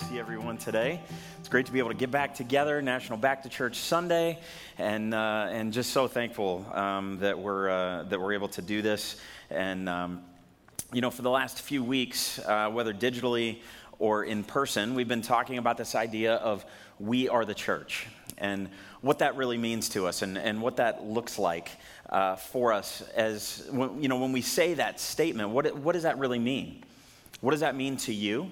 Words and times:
see 0.00 0.18
everyone 0.18 0.56
today. 0.56 1.00
It's 1.38 1.48
great 1.48 1.66
to 1.66 1.72
be 1.72 1.78
able 1.78 1.90
to 1.90 1.96
get 1.96 2.10
back 2.10 2.34
together, 2.34 2.80
National 2.80 3.18
Back 3.18 3.42
to 3.42 3.50
Church 3.50 3.76
Sunday, 3.76 4.38
and 4.78 5.12
uh, 5.12 5.48
and 5.50 5.72
just 5.72 5.92
so 5.92 6.08
thankful 6.08 6.66
um, 6.72 7.18
that 7.18 7.38
we're 7.38 7.68
uh, 7.68 8.04
that 8.04 8.18
we're 8.18 8.32
able 8.32 8.48
to 8.48 8.62
do 8.62 8.80
this. 8.80 9.16
And 9.50 9.88
um, 9.88 10.22
you 10.92 11.02
know, 11.02 11.10
for 11.10 11.20
the 11.22 11.30
last 11.30 11.60
few 11.60 11.84
weeks, 11.84 12.38
uh, 12.38 12.70
whether 12.70 12.94
digitally 12.94 13.58
or 13.98 14.24
in 14.24 14.42
person, 14.42 14.94
we've 14.94 15.08
been 15.08 15.22
talking 15.22 15.58
about 15.58 15.76
this 15.76 15.94
idea 15.94 16.36
of 16.36 16.64
we 16.98 17.28
are 17.28 17.44
the 17.44 17.54
church 17.54 18.06
and 18.38 18.70
what 19.02 19.18
that 19.18 19.36
really 19.36 19.58
means 19.58 19.90
to 19.90 20.06
us 20.06 20.22
and, 20.22 20.38
and 20.38 20.62
what 20.62 20.76
that 20.76 21.04
looks 21.04 21.38
like 21.38 21.70
uh, 22.08 22.36
for 22.36 22.72
us 22.72 23.02
as 23.14 23.68
you 23.72 24.08
know 24.08 24.18
when 24.18 24.32
we 24.32 24.40
say 24.40 24.74
that 24.74 24.98
statement 24.98 25.50
what, 25.50 25.74
what 25.76 25.92
does 25.92 26.02
that 26.02 26.18
really 26.18 26.38
mean 26.38 26.82
what 27.40 27.52
does 27.52 27.60
that 27.60 27.74
mean 27.74 27.96
to 27.96 28.12
you 28.12 28.50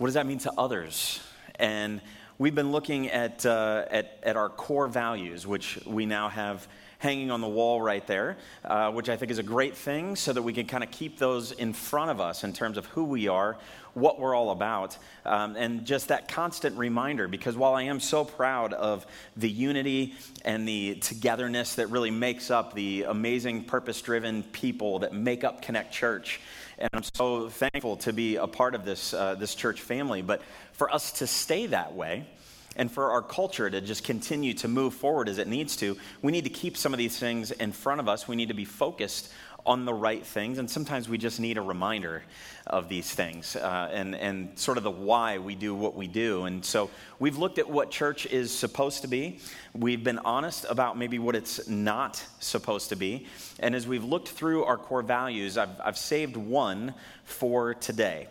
what 0.00 0.06
does 0.06 0.14
that 0.14 0.24
mean 0.26 0.38
to 0.38 0.52
others? 0.56 1.20
And 1.56 2.00
we've 2.38 2.54
been 2.54 2.72
looking 2.72 3.10
at, 3.10 3.44
uh, 3.44 3.84
at, 3.90 4.18
at, 4.22 4.34
our 4.34 4.48
core 4.48 4.88
values, 4.88 5.46
which 5.46 5.78
we 5.84 6.06
now 6.06 6.30
have 6.30 6.66
hanging 7.00 7.30
on 7.30 7.40
the 7.40 7.48
wall 7.48 7.80
right 7.80 8.06
there, 8.06 8.36
uh, 8.62 8.92
which 8.92 9.08
I 9.08 9.16
think 9.16 9.32
is 9.32 9.38
a 9.38 9.42
great 9.42 9.74
thing 9.74 10.16
so 10.16 10.34
that 10.34 10.42
we 10.42 10.52
can 10.52 10.66
kind 10.66 10.84
of 10.84 10.90
keep 10.90 11.18
those 11.18 11.50
in 11.50 11.72
front 11.72 12.10
of 12.10 12.20
us 12.20 12.44
in 12.44 12.52
terms 12.52 12.76
of 12.76 12.84
who 12.86 13.04
we 13.04 13.26
are, 13.26 13.56
what 13.94 14.20
we're 14.20 14.34
all 14.34 14.50
about, 14.50 14.98
um, 15.24 15.56
and 15.56 15.86
just 15.86 16.08
that 16.08 16.28
constant 16.28 16.76
reminder. 16.76 17.26
Because 17.26 17.56
while 17.56 17.74
I 17.74 17.84
am 17.84 18.00
so 18.00 18.22
proud 18.24 18.74
of 18.74 19.06
the 19.34 19.48
unity 19.48 20.14
and 20.44 20.68
the 20.68 20.96
togetherness 20.96 21.76
that 21.76 21.86
really 21.86 22.10
makes 22.10 22.50
up 22.50 22.74
the 22.74 23.04
amazing 23.04 23.64
purpose 23.64 24.02
driven 24.02 24.42
people 24.42 24.98
that 24.98 25.14
make 25.14 25.42
up 25.42 25.62
Connect 25.62 25.90
Church, 25.90 26.38
and 26.78 26.90
I'm 26.92 27.04
so 27.14 27.48
thankful 27.48 27.96
to 27.98 28.12
be 28.12 28.36
a 28.36 28.46
part 28.46 28.74
of 28.74 28.84
this, 28.84 29.14
uh, 29.14 29.36
this 29.36 29.54
church 29.54 29.80
family. 29.80 30.20
But 30.20 30.42
for 30.72 30.94
us 30.94 31.12
to 31.12 31.26
stay 31.26 31.66
that 31.68 31.94
way, 31.94 32.26
and 32.76 32.90
for 32.90 33.10
our 33.10 33.22
culture 33.22 33.68
to 33.68 33.80
just 33.80 34.04
continue 34.04 34.54
to 34.54 34.68
move 34.68 34.94
forward 34.94 35.28
as 35.28 35.38
it 35.38 35.48
needs 35.48 35.76
to, 35.76 35.96
we 36.22 36.30
need 36.30 36.44
to 36.44 36.50
keep 36.50 36.76
some 36.76 36.94
of 36.94 36.98
these 36.98 37.18
things 37.18 37.50
in 37.50 37.72
front 37.72 38.00
of 38.00 38.08
us. 38.08 38.28
We 38.28 38.36
need 38.36 38.48
to 38.48 38.54
be 38.54 38.64
focused 38.64 39.32
on 39.66 39.84
the 39.84 39.94
right 39.94 40.24
things. 40.24 40.58
And 40.58 40.70
sometimes 40.70 41.08
we 41.08 41.18
just 41.18 41.40
need 41.40 41.58
a 41.58 41.62
reminder 41.62 42.22
of 42.66 42.88
these 42.88 43.10
things 43.10 43.56
uh, 43.56 43.90
and, 43.92 44.14
and 44.14 44.58
sort 44.58 44.78
of 44.78 44.84
the 44.84 44.90
why 44.90 45.38
we 45.38 45.54
do 45.54 45.74
what 45.74 45.94
we 45.94 46.06
do. 46.06 46.44
And 46.44 46.64
so 46.64 46.90
we've 47.18 47.38
looked 47.38 47.58
at 47.58 47.68
what 47.68 47.90
church 47.90 48.26
is 48.26 48.56
supposed 48.56 49.02
to 49.02 49.08
be. 49.08 49.40
We've 49.74 50.02
been 50.02 50.18
honest 50.18 50.66
about 50.68 50.96
maybe 50.96 51.18
what 51.18 51.34
it's 51.34 51.68
not 51.68 52.24
supposed 52.38 52.88
to 52.90 52.96
be. 52.96 53.26
And 53.58 53.74
as 53.74 53.86
we've 53.86 54.04
looked 54.04 54.28
through 54.28 54.64
our 54.64 54.76
core 54.76 55.02
values, 55.02 55.58
I've, 55.58 55.80
I've 55.84 55.98
saved 55.98 56.36
one 56.36 56.94
for 57.24 57.74
today. 57.74 58.26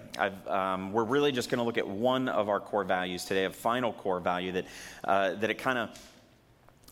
Um, 0.48 0.92
we're 0.92 1.06
really 1.06 1.32
just 1.32 1.50
going 1.50 1.60
to 1.60 1.64
look 1.64 1.78
at 1.78 1.88
one 1.88 2.28
of 2.28 2.50
our 2.50 2.60
core 2.60 2.84
values 2.84 3.26
today, 3.26 3.46
a 3.46 3.50
final 3.50 3.94
core 3.94 4.20
value 4.20 4.52
that, 4.54 4.66
uh, 5.04 5.34
that 5.36 5.50
it 5.50 5.58
kind 5.58 5.78
of 5.78 5.90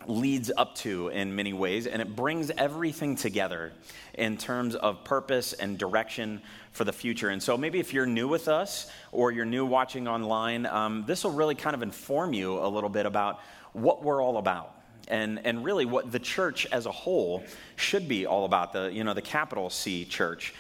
leads 0.06 0.52
up 0.56 0.76
to 0.76 1.09
in 1.09 1.36
many 1.36 1.53
ways, 1.53 1.88
and 1.88 2.02
it 2.02 2.16
brings 2.16 2.52
everything 2.52 3.16
together 3.16 3.73
in 4.14 4.38
terms 4.38 4.76
of 4.76 5.04
purpose 5.04 5.54
and 5.54 5.78
direction 5.78 6.42
for 6.72 6.84
the 6.84 6.94
future. 6.94 7.30
And 7.30 7.42
so, 7.42 7.58
maybe 7.58 7.80
if 7.80 7.94
you're 7.94 8.06
new 8.06 8.28
with 8.28 8.48
us 8.48 8.92
or 9.12 9.31
you're 9.31 9.45
new 9.45 9.66
watching 9.66 10.08
online, 10.08 10.66
um, 10.66 11.04
this 11.08 11.23
will 11.23 11.31
really 11.31 11.56
kind 11.56 11.76
of 11.76 11.81
inform 11.81 12.34
you 12.34 12.59
a 12.59 12.67
little 12.67 12.89
bit 12.89 13.06
about 13.06 13.39
what 13.73 14.04
we're 14.04 14.22
all 14.22 14.38
about. 14.38 14.73
And, 15.09 15.39
and 15.45 15.64
really 15.64 15.86
what 15.86 16.11
the 16.11 16.20
church 16.20 16.67
as 16.70 16.86
a 16.86 16.92
whole 16.92 17.45
should 17.78 18.09
be 18.09 18.26
all 18.26 18.44
about 18.44 18.73
the 18.73 18.92
you 18.92 19.06
know 19.06 19.14
the 19.14 19.22
capital 19.22 19.70
C 19.70 20.04
church 20.04 20.54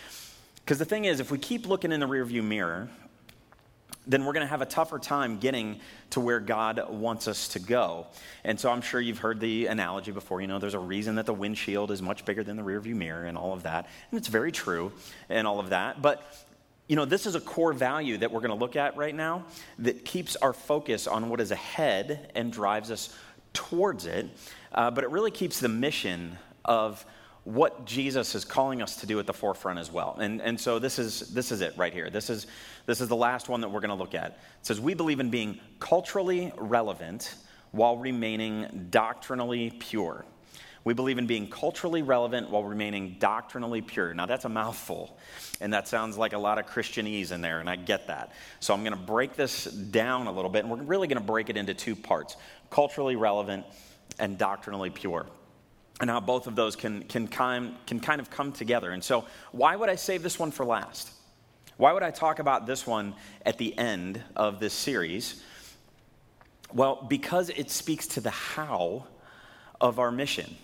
because 0.63 0.79
the 0.79 0.85
thing 0.85 1.03
is 1.03 1.19
if 1.19 1.31
we 1.31 1.37
keep 1.37 1.67
looking 1.67 1.91
in 1.91 1.99
the 1.99 2.07
rearview 2.07 2.41
mirror 2.41 2.87
then 4.07 4.25
we're 4.25 4.33
going 4.33 4.45
to 4.45 4.49
have 4.49 4.61
a 4.61 4.65
tougher 4.65 4.97
time 4.97 5.37
getting 5.37 5.79
to 6.11 6.19
where 6.19 6.39
God 6.39 6.89
wants 6.89 7.27
us 7.27 7.49
to 7.49 7.59
go. 7.59 8.07
And 8.43 8.59
so 8.59 8.71
I'm 8.71 8.81
sure 8.81 9.01
you've 9.01 9.19
heard 9.19 9.39
the 9.39 9.67
analogy 9.67 10.11
before. 10.11 10.41
You 10.41 10.47
know, 10.47 10.59
there's 10.59 10.73
a 10.73 10.79
reason 10.79 11.15
that 11.15 11.25
the 11.25 11.33
windshield 11.33 11.91
is 11.91 12.01
much 12.01 12.23
bigger 12.23 12.43
than 12.43 12.55
the 12.55 12.63
rearview 12.63 12.95
mirror 12.95 13.25
and 13.25 13.37
all 13.37 13.53
of 13.53 13.63
that. 13.63 13.87
And 14.09 14.17
it's 14.17 14.29
very 14.29 14.51
true 14.51 14.93
and 15.29 15.45
all 15.45 15.59
of 15.59 15.69
that. 15.71 16.01
But, 16.01 16.45
you 16.87 16.95
know, 16.95 17.05
this 17.05 17.25
is 17.25 17.35
a 17.35 17.41
core 17.41 17.73
value 17.73 18.17
that 18.17 18.31
we're 18.31 18.39
going 18.39 18.57
to 18.57 18.63
look 18.63 18.77
at 18.77 18.95
right 18.95 19.13
now 19.13 19.45
that 19.79 20.05
keeps 20.05 20.37
our 20.37 20.53
focus 20.53 21.05
on 21.05 21.29
what 21.29 21.41
is 21.41 21.51
ahead 21.51 22.31
and 22.33 22.51
drives 22.51 22.89
us 22.89 23.13
towards 23.53 24.05
it. 24.05 24.27
Uh, 24.71 24.89
but 24.89 25.03
it 25.03 25.09
really 25.09 25.31
keeps 25.31 25.59
the 25.59 25.69
mission 25.69 26.37
of 26.63 27.05
what 27.47 27.85
Jesus 27.85 28.35
is 28.35 28.43
calling 28.43 28.81
us 28.81 28.97
to 28.97 29.05
do 29.05 29.17
at 29.19 29.25
the 29.25 29.33
forefront 29.33 29.79
as 29.79 29.89
well. 29.89 30.17
And, 30.19 30.41
and 30.41 30.59
so 30.59 30.79
this 30.79 30.99
is, 30.99 31.21
this 31.29 31.53
is 31.53 31.61
it 31.61 31.73
right 31.77 31.93
here. 31.93 32.09
This 32.09 32.29
is, 32.29 32.45
this 32.85 32.99
is 32.99 33.07
the 33.07 33.15
last 33.15 33.47
one 33.47 33.61
that 33.61 33.69
we're 33.69 33.79
going 33.79 33.87
to 33.87 33.95
look 33.95 34.15
at. 34.15 34.31
It 34.31 34.65
says, 34.65 34.81
We 34.81 34.93
believe 34.93 35.21
in 35.21 35.29
being 35.29 35.57
culturally 35.79 36.51
relevant 36.57 37.35
while 37.71 37.95
remaining 37.95 38.87
doctrinally 38.89 39.71
pure. 39.79 40.25
We 40.83 40.93
believe 40.93 41.19
in 41.19 41.25
being 41.25 41.49
culturally 41.49 42.01
relevant 42.01 42.49
while 42.49 42.65
remaining 42.65 43.15
doctrinally 43.17 43.81
pure. 43.81 44.13
Now, 44.13 44.25
that's 44.25 44.43
a 44.43 44.49
mouthful, 44.49 45.17
and 45.61 45.71
that 45.71 45.87
sounds 45.87 46.17
like 46.17 46.33
a 46.33 46.37
lot 46.37 46.59
of 46.59 46.65
Christianese 46.65 47.31
in 47.31 47.39
there, 47.39 47.61
and 47.61 47.69
I 47.69 47.77
get 47.77 48.07
that. 48.07 48.33
So, 48.59 48.73
I'm 48.73 48.81
going 48.83 48.91
to 48.91 48.99
break 48.99 49.37
this 49.37 49.63
down 49.63 50.27
a 50.27 50.33
little 50.33 50.51
bit, 50.51 50.65
and 50.65 50.69
we're 50.69 50.83
really 50.83 51.07
going 51.07 51.17
to 51.17 51.25
break 51.25 51.49
it 51.49 51.55
into 51.55 51.73
two 51.73 51.95
parts 51.95 52.35
culturally 52.69 53.15
relevant 53.15 53.65
and 54.19 54.37
doctrinally 54.37 54.89
pure 54.89 55.27
and 55.99 56.09
how 56.09 56.19
both 56.19 56.47
of 56.47 56.55
those 56.55 56.75
can, 56.75 57.03
can, 57.03 57.27
kind, 57.27 57.75
can 57.87 57.99
kind 57.99 58.21
of 58.21 58.29
come 58.29 58.51
together. 58.51 58.91
And 58.91 59.03
so, 59.03 59.25
why 59.51 59.75
would 59.75 59.89
I 59.89 59.95
save 59.95 60.23
this 60.23 60.37
one 60.37 60.51
for 60.51 60.65
last? 60.65 61.11
Why 61.77 61.93
would 61.93 62.03
I 62.03 62.11
talk 62.11 62.39
about 62.39 62.65
this 62.65 62.85
one 62.85 63.15
at 63.45 63.57
the 63.57 63.77
end 63.77 64.21
of 64.35 64.59
this 64.59 64.73
series? 64.73 65.43
Well, 66.73 67.05
because 67.07 67.49
it 67.49 67.71
speaks 67.71 68.07
to 68.07 68.21
the 68.21 68.31
how 68.31 69.05
of 69.79 69.99
our 69.99 70.11
mission. 70.11 70.55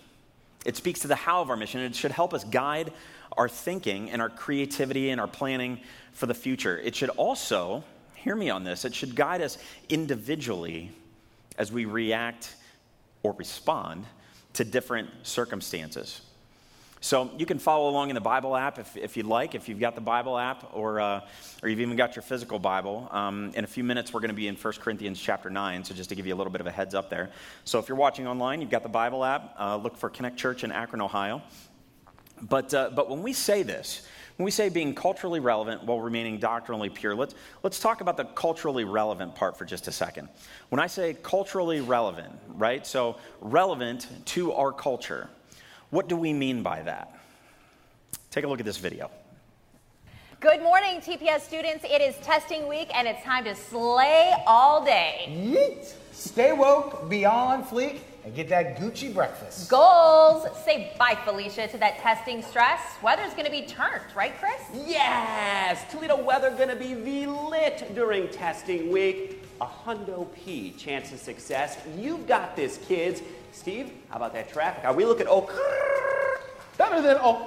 It 0.64 0.76
speaks 0.76 1.00
to 1.00 1.08
the 1.08 1.14
how 1.14 1.40
of 1.40 1.50
our 1.50 1.56
mission. 1.56 1.80
It 1.80 1.94
should 1.94 2.10
help 2.10 2.34
us 2.34 2.44
guide 2.44 2.92
our 3.36 3.48
thinking 3.48 4.10
and 4.10 4.20
our 4.20 4.30
creativity 4.30 5.10
and 5.10 5.20
our 5.20 5.26
planning 5.26 5.80
for 6.12 6.26
the 6.26 6.34
future. 6.34 6.78
It 6.78 6.94
should 6.94 7.10
also, 7.10 7.84
hear 8.14 8.36
me 8.36 8.50
on 8.50 8.64
this, 8.64 8.84
it 8.84 8.94
should 8.94 9.14
guide 9.14 9.40
us 9.40 9.58
individually 9.88 10.90
as 11.58 11.70
we 11.70 11.84
react 11.84 12.54
or 13.22 13.32
respond 13.32 14.06
to 14.54 14.64
different 14.64 15.10
circumstances. 15.22 16.20
So 17.04 17.30
you 17.36 17.44
can 17.44 17.58
follow 17.58 17.90
along 17.90 18.08
in 18.08 18.14
the 18.14 18.22
Bible 18.22 18.56
app 18.56 18.78
if, 18.78 18.96
if 18.96 19.14
you'd 19.18 19.26
like, 19.26 19.54
if 19.54 19.68
you've 19.68 19.78
got 19.78 19.94
the 19.94 20.00
Bible 20.00 20.38
app 20.38 20.70
or, 20.72 21.00
uh, 21.00 21.20
or 21.62 21.68
you've 21.68 21.80
even 21.80 21.96
got 21.96 22.16
your 22.16 22.22
physical 22.22 22.58
Bible. 22.58 23.10
Um, 23.10 23.52
in 23.54 23.62
a 23.62 23.66
few 23.66 23.84
minutes, 23.84 24.14
we're 24.14 24.20
going 24.20 24.30
to 24.30 24.34
be 24.34 24.48
in 24.48 24.56
1 24.56 24.72
Corinthians 24.80 25.20
chapter 25.20 25.50
9, 25.50 25.84
so 25.84 25.94
just 25.94 26.08
to 26.08 26.14
give 26.14 26.26
you 26.26 26.34
a 26.34 26.38
little 26.38 26.50
bit 26.50 26.62
of 26.62 26.66
a 26.66 26.70
heads 26.70 26.94
up 26.94 27.10
there. 27.10 27.30
So 27.64 27.78
if 27.78 27.90
you're 27.90 27.98
watching 27.98 28.26
online, 28.26 28.62
you've 28.62 28.70
got 28.70 28.82
the 28.82 28.88
Bible 28.88 29.22
app, 29.22 29.54
uh, 29.58 29.76
look 29.76 29.98
for 29.98 30.08
Connect 30.08 30.38
Church 30.38 30.64
in 30.64 30.72
Akron, 30.72 31.02
Ohio. 31.02 31.42
But, 32.40 32.72
uh, 32.72 32.88
but 32.94 33.10
when 33.10 33.22
we 33.22 33.34
say 33.34 33.62
this, 33.62 34.08
when 34.36 34.44
we 34.44 34.50
say 34.50 34.68
being 34.68 34.94
culturally 34.94 35.38
relevant 35.38 35.84
while 35.84 36.00
remaining 36.00 36.38
doctrinally 36.38 36.90
pure, 36.90 37.14
let's, 37.14 37.34
let's 37.62 37.78
talk 37.78 38.00
about 38.00 38.16
the 38.16 38.24
culturally 38.24 38.84
relevant 38.84 39.34
part 39.34 39.56
for 39.56 39.64
just 39.64 39.86
a 39.86 39.92
second. 39.92 40.28
When 40.70 40.80
I 40.80 40.88
say 40.88 41.16
culturally 41.22 41.80
relevant, 41.80 42.32
right? 42.48 42.84
So 42.84 43.16
relevant 43.40 44.08
to 44.26 44.52
our 44.52 44.72
culture, 44.72 45.28
what 45.90 46.08
do 46.08 46.16
we 46.16 46.32
mean 46.32 46.62
by 46.62 46.82
that? 46.82 47.16
Take 48.30 48.44
a 48.44 48.48
look 48.48 48.58
at 48.58 48.66
this 48.66 48.78
video. 48.78 49.08
Good 50.40 50.60
morning, 50.60 51.00
TPS 51.00 51.42
students. 51.42 51.84
It 51.84 52.02
is 52.02 52.16
testing 52.16 52.68
week 52.68 52.90
and 52.92 53.06
it's 53.06 53.22
time 53.22 53.44
to 53.44 53.54
slay 53.54 54.34
all 54.46 54.84
day. 54.84 55.26
Yeet. 55.28 55.94
Stay 56.12 56.52
woke, 56.52 57.08
beyond 57.08 57.64
fleek, 57.64 58.00
and 58.24 58.34
get 58.34 58.48
that 58.48 58.78
Gucci 58.78 59.12
breakfast. 59.12 59.68
Goals. 59.68 60.46
Say 60.64 60.92
bye, 60.98 61.18
Felicia, 61.24 61.68
to 61.68 61.78
that 61.78 61.98
testing 61.98 62.42
stress. 62.42 62.80
Weather's 63.02 63.32
going 63.32 63.44
to 63.44 63.50
be 63.50 63.62
turned, 63.62 64.02
right, 64.16 64.32
Chris? 64.38 64.60
Yes. 64.86 65.84
Toledo 65.92 66.22
weather 66.22 66.50
going 66.50 66.70
to 66.70 66.76
be 66.76 66.94
V-lit 66.94 67.94
during 67.94 68.28
testing 68.28 68.90
week. 68.90 69.42
A 69.60 69.66
hundo 69.66 70.26
P 70.34 70.72
chance 70.72 71.12
of 71.12 71.20
success. 71.20 71.76
You've 71.96 72.26
got 72.26 72.56
this, 72.56 72.78
kids. 72.88 73.22
Steve, 73.52 73.92
how 74.08 74.16
about 74.16 74.32
that 74.32 74.50
traffic? 74.50 74.84
Are 74.84 74.94
we 74.94 75.04
looking 75.04 75.26
oh 75.28 75.42
better 76.76 77.00
than 77.00 77.18
oh 77.20 77.44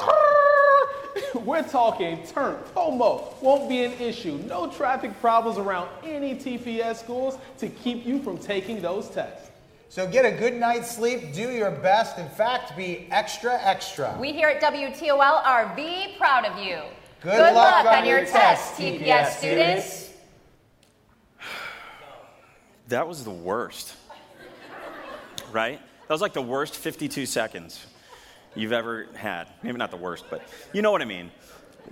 We're 1.44 1.64
talking 1.64 2.26
turn, 2.28 2.58
FOMO 2.76 3.42
won't 3.42 3.68
be 3.68 3.84
an 3.84 3.94
issue. 3.94 4.38
No 4.48 4.70
traffic 4.70 5.20
problems 5.20 5.58
around 5.58 5.90
any 6.04 6.36
TPS 6.36 6.98
schools 6.98 7.38
to 7.58 7.68
keep 7.68 8.06
you 8.06 8.22
from 8.22 8.38
taking 8.38 8.82
those 8.82 9.10
tests. 9.10 9.50
So 9.90 10.06
get 10.08 10.26
a 10.26 10.32
good 10.32 10.54
night's 10.54 10.92
sleep, 10.92 11.34
do 11.34 11.50
your 11.50 11.72
best, 11.72 12.20
in 12.20 12.28
fact, 12.30 12.76
be 12.76 13.08
extra, 13.10 13.58
extra. 13.62 14.16
We 14.20 14.34
here 14.34 14.50
at 14.50 14.62
WTOL 14.62 15.46
are 15.46 15.74
be 15.76 16.16
proud 16.18 16.46
of 16.46 16.58
you. 16.58 16.82
Good, 17.22 17.32
good 17.32 17.54
luck, 17.54 17.86
luck, 17.86 17.98
on, 17.98 18.06
your 18.06 18.26
test, 18.26 18.76
TPS, 18.76 19.00
TPS 19.02 19.30
students. 19.38 20.14
That 22.90 23.08
was 23.08 23.24
the 23.24 23.32
worst. 23.32 23.96
Right? 25.52 25.80
That 26.08 26.14
was 26.14 26.22
like 26.22 26.34
the 26.34 26.42
worst 26.42 26.76
52 26.76 27.26
seconds 27.26 27.86
you've 28.56 28.74
ever 28.74 29.08
had. 29.16 29.48
Maybe 29.64 29.78
not 29.78 29.92
the 29.92 29.98
worst, 29.98 30.26
but 30.30 30.42
you 30.74 30.82
know 30.82 30.92
what 30.92 31.02
I 31.02 31.06
mean. 31.06 31.32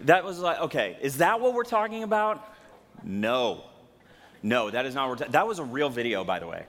That 0.02 0.26
was 0.26 0.40
like, 0.40 0.60
okay, 0.60 0.98
is 1.02 1.18
that 1.18 1.40
what 1.40 1.54
we're 1.54 1.64
talking 1.64 2.04
about? 2.04 2.46
No. 3.04 3.64
No, 4.44 4.70
that 4.70 4.86
is 4.86 4.94
not. 4.94 5.10
what 5.10 5.20
we're 5.20 5.26
ta- 5.26 5.32
That 5.32 5.48
was 5.48 5.60
a 5.60 5.64
real 5.64 5.90
video, 5.90 6.24
by 6.24 6.40
the 6.40 6.48
way. 6.48 6.66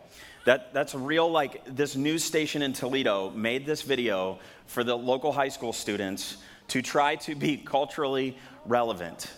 That, 0.47 0.73
that's 0.73 0.95
real, 0.95 1.29
like, 1.29 1.61
this 1.67 1.97
news 1.97 2.23
station 2.23 2.63
in 2.63 2.73
Toledo 2.73 3.31
made 3.31 3.67
this 3.67 3.83
video 3.83 4.39
for 4.67 4.85
the 4.85 4.97
local 4.97 5.33
high 5.33 5.49
school 5.49 5.73
students 5.73 6.37
to 6.69 6.83
try 6.83 7.17
to 7.17 7.35
be 7.35 7.57
culturally 7.57 8.39
relevant. 8.65 9.29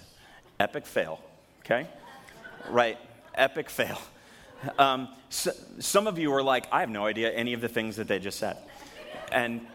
Epic 0.61 0.85
fail, 0.85 1.19
okay? 1.61 1.89
Right, 2.69 2.99
epic 3.35 3.71
fail. 3.71 3.99
Um, 4.79 5.09
so, 5.31 5.53
some 5.79 6.07
of 6.07 6.19
you 6.19 6.31
are 6.35 6.43
like, 6.43 6.67
I 6.71 6.81
have 6.81 6.91
no 6.91 7.07
idea 7.07 7.31
any 7.31 7.55
of 7.55 7.63
the 7.63 7.71
things 7.71 7.97
that 7.97 8.07
they 8.07 8.19
just 8.19 8.39
said. 8.39 8.59
And, 9.33 9.67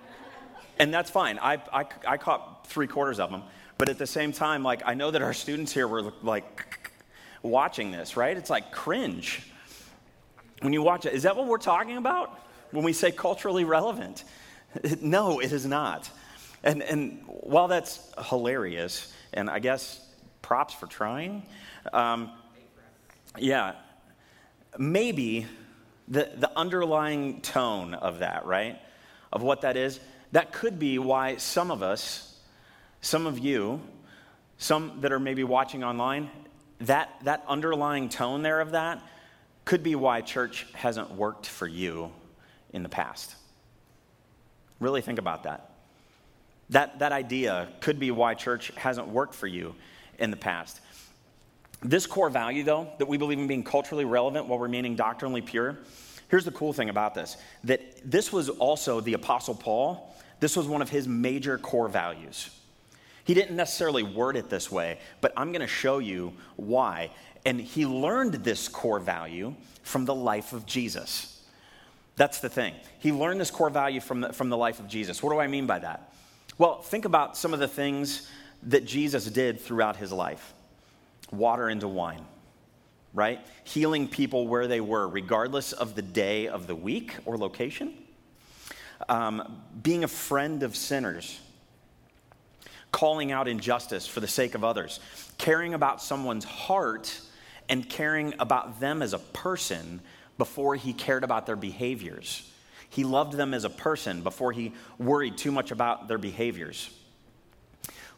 and 0.78 0.94
that's 0.94 1.10
fine. 1.10 1.40
I, 1.40 1.54
I, 1.74 1.86
I 2.08 2.18
caught 2.18 2.68
three 2.68 2.88
quarters 2.88 3.20
of 3.20 3.32
them. 3.32 3.42
But 3.80 3.90
at 3.90 3.98
the 3.98 4.06
same 4.06 4.34
time, 4.34 4.62
like, 4.62 4.84
I 4.86 4.94
know 4.94 5.10
that 5.10 5.24
our 5.24 5.34
students 5.34 5.74
here 5.74 5.88
were 5.88 6.14
like 6.22 6.92
watching 7.42 7.90
this, 7.90 8.16
right? 8.16 8.38
It's 8.38 8.52
like 8.52 8.72
cringe 8.72 9.50
when 10.64 10.74
you 10.74 10.82
watch 10.82 11.06
it. 11.06 11.14
Is 11.14 11.24
that 11.24 11.36
what 11.36 11.48
we're 11.48 11.58
talking 11.58 11.98
about 11.98 12.40
when 12.72 12.84
we 12.84 12.94
say 12.94 13.12
culturally 13.12 13.66
relevant? 13.66 14.24
No, 15.02 15.40
it 15.40 15.52
is 15.52 15.68
not. 15.68 16.10
And, 16.64 16.82
and 16.82 17.22
while 17.28 17.68
that's 17.68 18.00
hilarious, 18.30 19.14
and 19.32 19.48
I 19.48 19.60
guess 19.60 20.04
props 20.42 20.74
for 20.74 20.88
trying, 20.88 21.44
um, 21.92 22.32
yeah, 23.38 23.74
maybe 24.80 25.46
the, 26.08 26.32
the 26.36 26.50
underlying 26.58 27.42
tone 27.42 27.94
of 27.94 28.20
that, 28.20 28.48
right? 28.48 28.80
Of 29.32 29.44
what 29.44 29.62
that 29.62 29.78
is, 29.78 30.00
that 30.32 30.52
could 30.52 30.80
be 30.80 30.98
why 30.98 31.36
some 31.36 31.70
of 31.70 31.84
us, 31.84 32.36
some 33.02 33.28
of 33.28 33.38
you, 33.38 33.80
some 34.58 35.02
that 35.02 35.12
are 35.12 35.20
maybe 35.20 35.44
watching 35.44 35.84
online, 35.84 36.32
that, 36.80 37.10
that 37.26 37.44
underlying 37.48 38.10
tone 38.10 38.42
there 38.42 38.60
of 38.60 38.72
that 38.72 39.04
could 39.66 39.84
be 39.84 39.96
why 39.96 40.22
church 40.22 40.66
hasn't 40.74 41.12
worked 41.12 41.46
for 41.46 41.68
you 41.68 42.12
in 42.72 42.84
the 42.84 42.90
past. 42.90 43.36
Really 44.80 45.02
think 45.02 45.20
about 45.20 45.44
that. 45.44 45.72
That, 46.70 47.00
that 47.00 47.12
idea 47.12 47.70
could 47.82 48.00
be 48.00 48.12
why 48.12 48.34
church 48.34 48.72
hasn't 48.76 49.08
worked 49.08 49.36
for 49.36 49.48
you 49.48 49.76
in 50.20 50.32
the 50.32 50.38
past. 50.38 50.80
This 51.82 52.06
core 52.06 52.30
value, 52.30 52.64
though, 52.64 52.88
that 52.98 53.08
we 53.08 53.18
believe 53.18 53.40
in 53.40 53.48
being 53.48 53.64
culturally 53.64 54.06
relevant 54.06 54.48
while 54.48 54.60
remaining 54.60 54.96
doctrinally 54.96 55.42
pure, 55.42 55.78
here's 56.30 56.46
the 56.46 56.52
cool 56.52 56.74
thing 56.74 56.90
about 56.90 57.14
this 57.14 57.38
that 57.64 57.82
this 58.10 58.32
was 58.32 58.50
also 58.50 59.02
the 59.02 59.14
Apostle 59.14 59.56
Paul, 59.56 60.16
this 60.40 60.56
was 60.56 60.68
one 60.68 60.82
of 60.82 60.90
his 60.90 61.08
major 61.08 61.58
core 61.58 61.88
values. 61.88 62.50
He 63.26 63.34
didn't 63.34 63.56
necessarily 63.56 64.04
word 64.04 64.36
it 64.36 64.50
this 64.50 64.70
way, 64.72 65.00
but 65.22 65.32
I'm 65.38 65.52
going 65.52 65.62
to 65.62 65.68
show 65.68 66.00
you 66.00 66.34
why. 66.58 67.12
And 67.46 67.60
he 67.60 67.86
learned 67.86 68.36
this 68.36 68.68
core 68.68 69.00
value 69.00 69.56
from 69.84 70.06
the 70.06 70.16
life 70.16 70.54
of 70.54 70.66
Jesus. 70.66 71.42
That's 72.16 72.40
the 72.40 72.50
thing. 72.50 72.74
He 73.00 73.12
learned 73.12 73.42
this 73.42 73.52
core 73.52 73.70
value 73.70 74.00
from 74.00 74.22
the, 74.22 74.34
from 74.34 74.50
the 74.50 74.58
life 74.58 74.80
of 74.80 74.88
Jesus. 74.88 75.22
What 75.22 75.32
do 75.34 75.40
I 75.40 75.48
mean 75.48 75.66
by 75.66 75.80
that? 75.80 76.14
Well, 76.58 76.82
think 76.82 77.06
about 77.06 77.36
some 77.36 77.54
of 77.54 77.60
the 77.60 77.68
things 77.68 78.30
that 78.64 78.86
Jesus 78.86 79.26
did 79.26 79.60
throughout 79.60 79.98
his 79.98 80.12
life 80.12 80.54
water 81.32 81.70
into 81.70 81.88
wine, 81.88 82.24
right? 83.14 83.40
Healing 83.64 84.08
people 84.08 84.48
where 84.48 84.68
they 84.68 84.82
were, 84.82 85.08
regardless 85.08 85.74
of 85.74 85.96
the 85.96 86.02
day 86.04 86.48
of 86.48 86.68
the 86.68 86.76
week 86.76 87.16
or 87.26 87.38
location. 87.38 87.94
Um, 89.10 89.64
being 89.82 90.04
a 90.04 90.08
friend 90.08 90.64
of 90.64 90.76
sinners 90.76 91.40
calling 92.92 93.32
out 93.32 93.48
injustice 93.48 94.06
for 94.06 94.20
the 94.20 94.28
sake 94.28 94.54
of 94.54 94.64
others, 94.64 95.00
caring 95.40 95.74
about 95.74 96.02
someone's 96.02 96.46
heart 96.46 97.20
and 97.70 97.88
caring 97.88 98.34
about 98.40 98.80
them 98.80 99.02
as 99.02 99.14
a 99.14 99.20
person 99.20 100.02
before 100.38 100.76
he 100.76 100.94
cared 100.94 101.24
about 101.24 101.46
their 101.46 101.56
behaviors. 101.56 102.50
He 102.90 103.04
loved 103.04 103.34
them 103.34 103.54
as 103.54 103.64
a 103.64 103.70
person 103.70 104.22
before 104.22 104.52
he 104.52 104.74
worried 105.00 105.38
too 105.38 105.52
much 105.52 105.72
about 105.72 106.08
their 106.08 106.18
behaviors. 106.18 106.90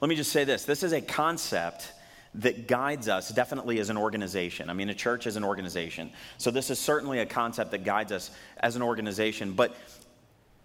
Let 0.01 0.09
me 0.09 0.15
just 0.15 0.31
say 0.31 0.43
this 0.43 0.65
this 0.65 0.83
is 0.83 0.91
a 0.91 1.01
concept 1.01 1.91
that 2.35 2.67
guides 2.67 3.07
us 3.07 3.29
definitely 3.29 3.79
as 3.79 3.89
an 3.89 3.97
organization. 3.97 4.69
I 4.69 4.73
mean, 4.73 4.89
a 4.89 4.93
church 4.93 5.25
is 5.25 5.37
an 5.37 5.43
organization. 5.43 6.11
So, 6.37 6.51
this 6.51 6.69
is 6.69 6.79
certainly 6.79 7.19
a 7.19 7.25
concept 7.25 7.71
that 7.71 7.85
guides 7.85 8.11
us 8.11 8.31
as 8.57 8.75
an 8.75 8.81
organization, 8.81 9.53
but 9.53 9.75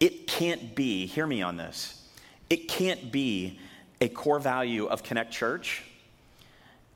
it 0.00 0.26
can't 0.26 0.74
be, 0.74 1.06
hear 1.06 1.26
me 1.26 1.42
on 1.42 1.56
this, 1.56 2.08
it 2.48 2.68
can't 2.68 3.12
be 3.12 3.60
a 4.00 4.08
core 4.08 4.40
value 4.40 4.86
of 4.86 5.02
Connect 5.02 5.30
Church 5.30 5.84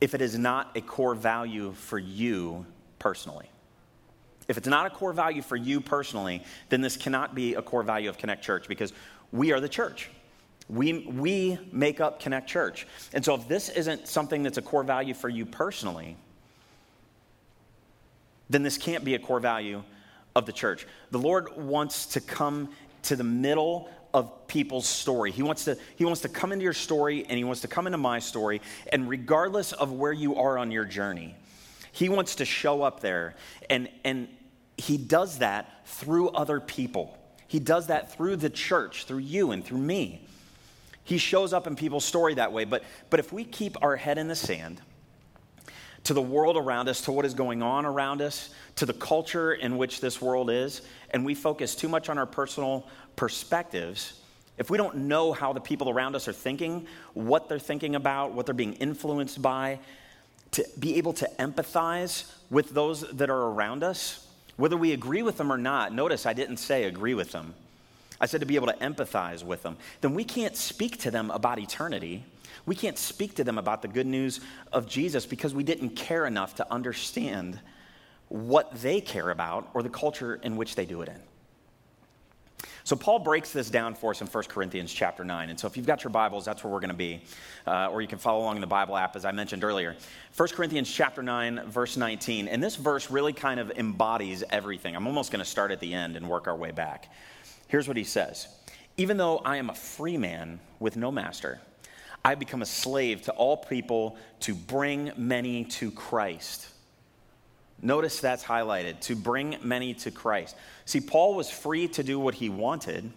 if 0.01 0.13
it 0.13 0.21
is 0.21 0.37
not 0.37 0.75
a 0.75 0.81
core 0.81 1.15
value 1.15 1.73
for 1.73 1.97
you 1.97 2.65
personally. 2.99 3.49
If 4.47 4.57
it's 4.57 4.67
not 4.67 4.85
a 4.85 4.89
core 4.89 5.13
value 5.13 5.41
for 5.41 5.55
you 5.55 5.81
personally, 5.81 6.43
then 6.69 6.81
this 6.81 6.97
cannot 6.97 7.33
be 7.33 7.55
a 7.55 7.61
core 7.61 7.83
value 7.83 8.09
of 8.09 8.17
Connect 8.17 8.43
Church 8.43 8.67
because 8.67 8.93
we 9.31 9.51
are 9.51 9.59
the 9.59 9.69
church. 9.69 10.09
We, 10.69 10.99
we 11.07 11.57
make 11.71 11.99
up 11.99 12.19
Connect 12.19 12.47
Church. 12.47 12.87
And 13.13 13.23
so 13.23 13.35
if 13.35 13.47
this 13.47 13.69
isn't 13.69 14.07
something 14.07 14.43
that's 14.43 14.57
a 14.57 14.61
core 14.61 14.83
value 14.83 15.13
for 15.13 15.29
you 15.29 15.45
personally, 15.45 16.17
then 18.49 18.61
this 18.61 18.77
can't 18.77 19.03
be 19.03 19.15
a 19.15 19.19
core 19.19 19.39
value 19.39 19.83
of 20.35 20.45
the 20.45 20.51
church. 20.51 20.85
The 21.11 21.17
Lord 21.17 21.55
wants 21.57 22.07
to 22.07 22.21
come 22.21 22.69
to 23.03 23.15
the 23.15 23.23
middle 23.23 23.89
of 24.15 24.47
people's 24.47 24.87
story. 24.87 25.29
He 25.29 25.43
wants 25.43 25.65
to 25.65 25.77
he 25.97 26.05
wants 26.05 26.21
to 26.21 26.29
come 26.29 26.53
into 26.53 26.63
your 26.63 26.73
story 26.73 27.25
and 27.27 27.37
he 27.37 27.43
wants 27.43 27.61
to 27.61 27.67
come 27.67 27.85
into 27.85 27.97
my 27.97 28.19
story 28.19 28.61
and 28.93 29.09
regardless 29.09 29.73
of 29.73 29.91
where 29.91 30.13
you 30.13 30.37
are 30.37 30.57
on 30.57 30.71
your 30.71 30.85
journey, 30.85 31.35
he 31.91 32.07
wants 32.07 32.35
to 32.35 32.45
show 32.45 32.81
up 32.81 33.01
there 33.01 33.35
and 33.69 33.89
and 34.05 34.29
he 34.77 34.97
does 34.97 35.39
that 35.39 35.85
through 35.85 36.29
other 36.29 36.61
people. 36.61 37.17
He 37.47 37.59
does 37.59 37.87
that 37.87 38.13
through 38.13 38.37
the 38.37 38.49
church, 38.49 39.03
through 39.03 39.19
you 39.19 39.51
and 39.51 39.63
through 39.63 39.79
me. 39.79 40.25
He 41.03 41.17
shows 41.17 41.51
up 41.51 41.67
in 41.67 41.75
people's 41.75 42.05
story 42.05 42.35
that 42.35 42.53
way, 42.53 42.63
but 42.63 42.83
but 43.09 43.19
if 43.19 43.33
we 43.33 43.43
keep 43.43 43.75
our 43.83 43.97
head 43.97 44.17
in 44.17 44.29
the 44.29 44.35
sand, 44.35 44.81
to 46.05 46.13
the 46.13 46.21
world 46.21 46.55
around 46.55 46.87
us, 46.87 47.01
to 47.01 47.11
what 47.11 47.25
is 47.25 47.33
going 47.33 47.61
on 47.61 47.85
around 47.85 48.21
us, 48.21 48.49
to 48.77 48.85
the 48.85 48.93
culture 48.93 49.53
in 49.53 49.77
which 49.77 50.01
this 50.01 50.21
world 50.21 50.49
is, 50.49 50.81
and 51.11 51.25
we 51.25 51.35
focus 51.35 51.75
too 51.75 51.89
much 51.89 52.09
on 52.09 52.17
our 52.17 52.25
personal 52.25 52.87
perspectives, 53.15 54.13
if 54.57 54.69
we 54.69 54.77
don't 54.77 54.95
know 54.95 55.33
how 55.33 55.51
the 55.51 55.59
people 55.59 55.89
around 55.89 56.15
us 56.15 56.27
are 56.27 56.33
thinking, 56.33 56.87
what 57.13 57.49
they're 57.49 57.59
thinking 57.59 57.95
about, 57.95 58.31
what 58.31 58.45
they're 58.45 58.55
being 58.55 58.73
influenced 58.75 59.41
by, 59.41 59.79
to 60.51 60.65
be 60.79 60.95
able 60.95 61.13
to 61.13 61.29
empathize 61.39 62.31
with 62.49 62.69
those 62.69 63.01
that 63.11 63.29
are 63.29 63.47
around 63.49 63.83
us, 63.83 64.25
whether 64.55 64.77
we 64.77 64.93
agree 64.93 65.21
with 65.21 65.37
them 65.37 65.51
or 65.51 65.57
not, 65.57 65.93
notice 65.93 66.25
I 66.25 66.33
didn't 66.33 66.57
say 66.57 66.85
agree 66.85 67.13
with 67.13 67.31
them. 67.31 67.53
I 68.21 68.27
said 68.27 68.39
to 68.39 68.45
be 68.45 68.55
able 68.55 68.67
to 68.67 68.77
empathize 68.77 69.43
with 69.43 69.63
them. 69.63 69.75
Then 69.99 70.13
we 70.13 70.23
can't 70.23 70.55
speak 70.55 70.99
to 70.99 71.11
them 71.11 71.29
about 71.31 71.59
eternity. 71.59 72.23
We 72.65 72.75
can't 72.75 72.97
speak 72.97 73.35
to 73.35 73.43
them 73.43 73.57
about 73.57 73.81
the 73.81 73.87
good 73.87 74.07
news 74.07 74.39
of 74.73 74.87
Jesus 74.87 75.25
because 75.25 75.53
we 75.53 75.63
didn't 75.63 75.91
care 75.91 76.25
enough 76.25 76.55
to 76.55 76.71
understand 76.71 77.59
what 78.29 78.81
they 78.81 79.01
care 79.01 79.29
about 79.29 79.69
or 79.73 79.83
the 79.83 79.89
culture 79.89 80.35
in 80.35 80.55
which 80.55 80.75
they 80.75 80.85
do 80.85 81.01
it 81.01 81.09
in. 81.09 81.21
So 82.85 82.95
Paul 82.95 83.17
breaks 83.17 83.51
this 83.51 83.71
down 83.71 83.95
for 83.95 84.11
us 84.11 84.21
in 84.21 84.27
1 84.27 84.43
Corinthians 84.43 84.93
chapter 84.93 85.23
9. 85.23 85.49
And 85.49 85.59
so 85.59 85.65
if 85.65 85.75
you've 85.75 85.87
got 85.87 86.03
your 86.03 86.11
Bibles, 86.11 86.45
that's 86.45 86.63
where 86.63 86.71
we're 86.71 86.79
going 86.79 86.89
to 86.91 86.95
be. 86.95 87.19
Uh, 87.65 87.89
or 87.91 88.01
you 88.03 88.07
can 88.07 88.19
follow 88.19 88.41
along 88.41 88.57
in 88.57 88.61
the 88.61 88.67
Bible 88.67 88.95
app, 88.95 89.15
as 89.15 89.25
I 89.25 89.31
mentioned 89.31 89.63
earlier. 89.63 89.95
1 90.37 90.49
Corinthians 90.49 90.91
chapter 90.91 91.23
9, 91.23 91.63
verse 91.67 91.97
19. 91.97 92.47
And 92.47 92.63
this 92.63 92.75
verse 92.75 93.09
really 93.09 93.33
kind 93.33 93.59
of 93.59 93.71
embodies 93.71 94.43
everything. 94.51 94.95
I'm 94.95 95.07
almost 95.07 95.31
going 95.31 95.43
to 95.43 95.49
start 95.49 95.71
at 95.71 95.79
the 95.79 95.95
end 95.95 96.15
and 96.15 96.29
work 96.29 96.47
our 96.47 96.55
way 96.55 96.69
back. 96.69 97.11
Here's 97.67 97.87
what 97.87 97.97
he 97.97 98.03
says 98.03 98.47
Even 98.97 99.17
though 99.17 99.39
I 99.39 99.57
am 99.57 99.71
a 99.71 99.75
free 99.75 100.17
man 100.17 100.59
with 100.79 100.95
no 100.95 101.11
master, 101.11 101.59
I 102.25 102.33
become 102.33 102.63
a 102.63 102.65
slave 102.65 103.21
to 103.23 103.31
all 103.33 103.55
people 103.55 104.17
to 104.41 104.55
bring 104.55 105.11
many 105.15 105.65
to 105.65 105.91
Christ. 105.91 106.67
Notice 107.83 108.19
that's 108.19 108.43
highlighted 108.43 108.99
to 109.01 109.15
bring 109.15 109.57
many 109.61 109.93
to 109.93 110.09
Christ. 110.09 110.55
See, 110.85 111.01
Paul 111.01 111.35
was 111.35 111.51
free 111.51 111.87
to 111.89 112.01
do 112.01 112.19
what 112.19 112.33
he 112.33 112.49
wanted. 112.49 113.11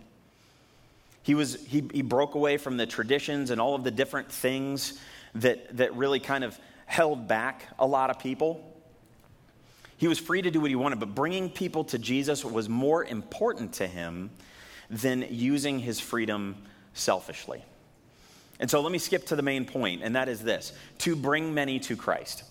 He, 1.23 1.35
was, 1.35 1.55
he, 1.55 1.89
he 1.91 2.03
broke 2.03 2.35
away 2.35 2.59
from 2.59 2.77
the 2.77 2.85
traditions 2.85 3.51
and 3.51 3.63
all 3.63 3.75
of 3.75 3.83
the 3.83 3.91
different 3.91 4.31
things 4.31 5.01
that, 5.37 5.75
that 5.79 5.95
really 5.95 6.21
kind 6.21 6.45
of 6.45 6.59
held 6.85 7.27
back 7.27 7.65
a 7.79 7.87
lot 7.87 8.11
of 8.11 8.19
people. 8.19 8.63
He 9.97 10.07
was 10.07 10.19
free 10.19 10.43
to 10.43 10.51
do 10.51 10.61
what 10.61 10.69
he 10.69 10.77
wanted, 10.77 11.01
but 11.01 11.15
bringing 11.15 11.49
people 11.49 11.85
to 11.85 11.99
Jesus 11.99 12.45
was 12.45 12.69
more 12.69 13.07
important 13.07 13.73
to 13.75 13.87
him 13.87 14.29
than 14.91 15.25
using 15.31 15.79
his 15.79 15.99
freedom 15.99 16.57
selfishly. 16.93 17.65
And 18.61 18.71
so 18.71 18.81
let 18.81 18.91
me 18.91 18.99
skip 18.99 19.27
to 19.27 19.37
the 19.37 19.43
main 19.43 19.65
point, 19.65 20.03
and 20.03 20.17
that 20.17 20.29
is 20.29 20.43
this 20.43 20.73
to 20.99 21.15
bring 21.15 21.55
many 21.55 21.79
to 21.81 21.97
Christ. 21.97 22.45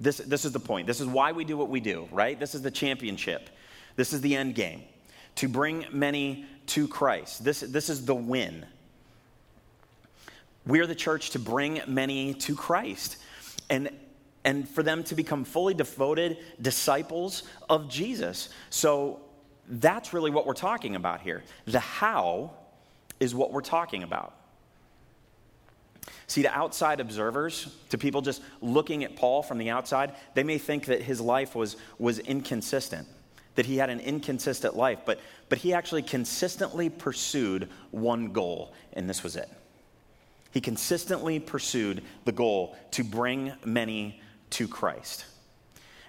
This, 0.00 0.18
this 0.18 0.44
is 0.44 0.52
the 0.52 0.60
point. 0.60 0.86
This 0.86 1.00
is 1.00 1.06
why 1.06 1.32
we 1.32 1.44
do 1.44 1.56
what 1.56 1.68
we 1.68 1.80
do, 1.80 2.08
right? 2.10 2.38
This 2.38 2.54
is 2.54 2.62
the 2.62 2.70
championship. 2.70 3.50
This 3.96 4.12
is 4.12 4.20
the 4.22 4.34
end 4.34 4.54
game. 4.54 4.82
To 5.36 5.48
bring 5.48 5.86
many 5.92 6.46
to 6.66 6.88
Christ. 6.88 7.44
This, 7.44 7.60
this 7.60 7.88
is 7.88 8.06
the 8.06 8.14
win. 8.14 8.66
We 10.66 10.80
are 10.80 10.86
the 10.86 10.94
church 10.94 11.30
to 11.30 11.38
bring 11.38 11.80
many 11.86 12.34
to 12.34 12.56
Christ. 12.56 13.18
And 13.68 13.90
and 14.44 14.68
for 14.68 14.82
them 14.82 15.04
to 15.04 15.14
become 15.14 15.44
fully 15.44 15.74
devoted 15.74 16.38
disciples 16.60 17.42
of 17.68 17.88
Jesus. 17.88 18.48
So 18.70 19.20
that's 19.68 20.12
really 20.12 20.30
what 20.30 20.46
we're 20.46 20.54
talking 20.54 20.96
about 20.96 21.20
here. 21.20 21.44
The 21.66 21.80
how 21.80 22.52
is 23.18 23.34
what 23.34 23.52
we're 23.52 23.60
talking 23.60 24.02
about. 24.02 24.34
See, 26.26 26.42
to 26.42 26.56
outside 26.56 27.00
observers, 27.00 27.74
to 27.90 27.98
people 27.98 28.22
just 28.22 28.42
looking 28.60 29.04
at 29.04 29.16
Paul 29.16 29.42
from 29.42 29.58
the 29.58 29.70
outside, 29.70 30.14
they 30.34 30.44
may 30.44 30.58
think 30.58 30.86
that 30.86 31.02
his 31.02 31.20
life 31.20 31.54
was, 31.54 31.76
was 31.98 32.18
inconsistent, 32.20 33.06
that 33.56 33.66
he 33.66 33.76
had 33.76 33.90
an 33.90 34.00
inconsistent 34.00 34.76
life, 34.76 35.00
but, 35.04 35.20
but 35.48 35.58
he 35.58 35.74
actually 35.74 36.02
consistently 36.02 36.88
pursued 36.88 37.68
one 37.90 38.32
goal, 38.32 38.72
and 38.92 39.08
this 39.08 39.22
was 39.22 39.36
it. 39.36 39.50
He 40.52 40.60
consistently 40.60 41.38
pursued 41.38 42.02
the 42.24 42.32
goal 42.32 42.76
to 42.92 43.04
bring 43.04 43.52
many 43.64 44.20
to 44.50 44.66
Christ. 44.66 45.24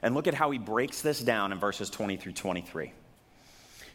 And 0.02 0.16
look 0.16 0.28
at 0.28 0.34
how 0.34 0.50
he 0.50 0.58
breaks 0.58 1.02
this 1.02 1.20
down 1.20 1.52
in 1.52 1.60
verses 1.60 1.90
20 1.90 2.18
through 2.18 2.34
23. 2.34 2.88
He 2.88 2.94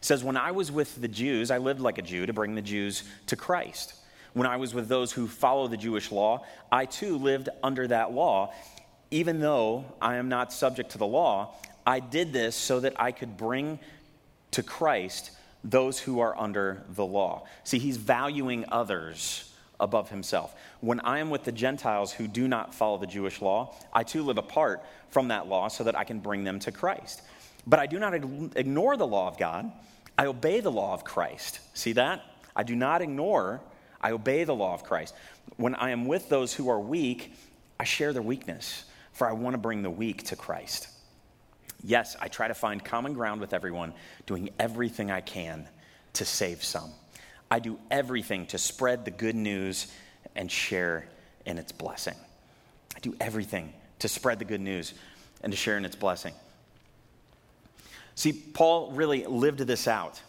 says, 0.00 0.22
When 0.22 0.36
I 0.36 0.52
was 0.52 0.70
with 0.70 1.00
the 1.00 1.08
Jews, 1.08 1.50
I 1.50 1.58
lived 1.58 1.80
like 1.80 1.98
a 1.98 2.02
Jew 2.02 2.26
to 2.26 2.32
bring 2.32 2.54
the 2.54 2.62
Jews 2.62 3.02
to 3.26 3.36
Christ. 3.36 3.94
When 4.36 4.46
I 4.46 4.58
was 4.58 4.74
with 4.74 4.88
those 4.88 5.12
who 5.12 5.28
follow 5.28 5.66
the 5.66 5.78
Jewish 5.78 6.12
law, 6.12 6.44
I 6.70 6.84
too 6.84 7.16
lived 7.16 7.48
under 7.62 7.86
that 7.86 8.12
law. 8.12 8.52
Even 9.10 9.40
though 9.40 9.86
I 9.98 10.16
am 10.16 10.28
not 10.28 10.52
subject 10.52 10.90
to 10.90 10.98
the 10.98 11.06
law, 11.06 11.54
I 11.86 12.00
did 12.00 12.34
this 12.34 12.54
so 12.54 12.80
that 12.80 13.00
I 13.00 13.12
could 13.12 13.38
bring 13.38 13.78
to 14.50 14.62
Christ 14.62 15.30
those 15.64 15.98
who 15.98 16.20
are 16.20 16.38
under 16.38 16.82
the 16.90 17.06
law. 17.06 17.46
See, 17.64 17.78
he's 17.78 17.96
valuing 17.96 18.66
others 18.68 19.54
above 19.80 20.10
himself. 20.10 20.54
When 20.82 21.00
I 21.00 21.20
am 21.20 21.30
with 21.30 21.44
the 21.44 21.52
Gentiles 21.52 22.12
who 22.12 22.28
do 22.28 22.46
not 22.46 22.74
follow 22.74 22.98
the 22.98 23.06
Jewish 23.06 23.40
law, 23.40 23.74
I 23.90 24.02
too 24.02 24.22
live 24.22 24.36
apart 24.36 24.84
from 25.08 25.28
that 25.28 25.48
law 25.48 25.68
so 25.68 25.82
that 25.84 25.96
I 25.96 26.04
can 26.04 26.20
bring 26.20 26.44
them 26.44 26.58
to 26.58 26.70
Christ. 26.70 27.22
But 27.66 27.80
I 27.80 27.86
do 27.86 27.98
not 27.98 28.12
ignore 28.12 28.98
the 28.98 29.06
law 29.06 29.28
of 29.28 29.38
God, 29.38 29.72
I 30.18 30.26
obey 30.26 30.60
the 30.60 30.70
law 30.70 30.92
of 30.92 31.04
Christ. 31.04 31.60
See 31.72 31.94
that? 31.94 32.20
I 32.54 32.64
do 32.64 32.76
not 32.76 33.00
ignore, 33.00 33.62
I 34.00 34.12
obey 34.12 34.44
the 34.44 34.54
law 34.54 34.74
of 34.74 34.84
Christ. 34.84 35.14
When 35.56 35.74
I 35.74 35.90
am 35.90 36.06
with 36.06 36.28
those 36.28 36.52
who 36.52 36.68
are 36.68 36.80
weak, 36.80 37.32
I 37.78 37.84
share 37.84 38.12
their 38.12 38.22
weakness, 38.22 38.84
for 39.12 39.28
I 39.28 39.32
want 39.32 39.54
to 39.54 39.58
bring 39.58 39.82
the 39.82 39.90
weak 39.90 40.24
to 40.24 40.36
Christ. 40.36 40.88
Yes, 41.82 42.16
I 42.20 42.28
try 42.28 42.48
to 42.48 42.54
find 42.54 42.84
common 42.84 43.12
ground 43.12 43.40
with 43.40 43.52
everyone, 43.52 43.92
doing 44.26 44.50
everything 44.58 45.10
I 45.10 45.20
can 45.20 45.68
to 46.14 46.24
save 46.24 46.64
some. 46.64 46.90
I 47.50 47.58
do 47.58 47.78
everything 47.90 48.46
to 48.46 48.58
spread 48.58 49.04
the 49.04 49.10
good 49.10 49.36
news 49.36 49.86
and 50.34 50.50
share 50.50 51.06
in 51.44 51.58
its 51.58 51.72
blessing. 51.72 52.16
I 52.96 53.00
do 53.00 53.14
everything 53.20 53.72
to 54.00 54.08
spread 54.08 54.38
the 54.38 54.44
good 54.44 54.60
news 54.60 54.94
and 55.42 55.52
to 55.52 55.56
share 55.56 55.76
in 55.76 55.84
its 55.84 55.96
blessing. 55.96 56.34
See, 58.14 58.32
Paul 58.32 58.92
really 58.92 59.26
lived 59.26 59.60
this 59.60 59.86
out. 59.86 60.20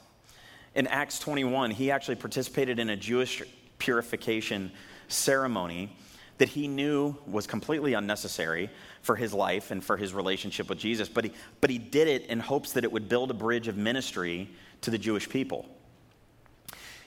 In 0.77 0.85
Acts 0.85 1.17
21, 1.17 1.71
he 1.71 1.89
actually 1.89 2.17
participated 2.17 2.77
in 2.77 2.91
a 2.91 2.95
Jewish 2.95 3.41
purification 3.79 4.71
ceremony 5.07 5.97
that 6.37 6.49
he 6.49 6.67
knew 6.67 7.17
was 7.25 7.47
completely 7.47 7.95
unnecessary 7.95 8.69
for 9.01 9.15
his 9.15 9.33
life 9.33 9.71
and 9.71 9.83
for 9.83 9.97
his 9.97 10.13
relationship 10.13 10.69
with 10.69 10.77
Jesus, 10.77 11.09
but 11.09 11.23
he, 11.23 11.31
but 11.61 11.71
he 11.71 11.79
did 11.79 12.07
it 12.07 12.27
in 12.27 12.39
hopes 12.39 12.73
that 12.73 12.83
it 12.83 12.91
would 12.91 13.09
build 13.09 13.31
a 13.31 13.33
bridge 13.33 13.67
of 13.67 13.75
ministry 13.75 14.51
to 14.81 14.91
the 14.91 14.99
Jewish 14.99 15.27
people. 15.27 15.65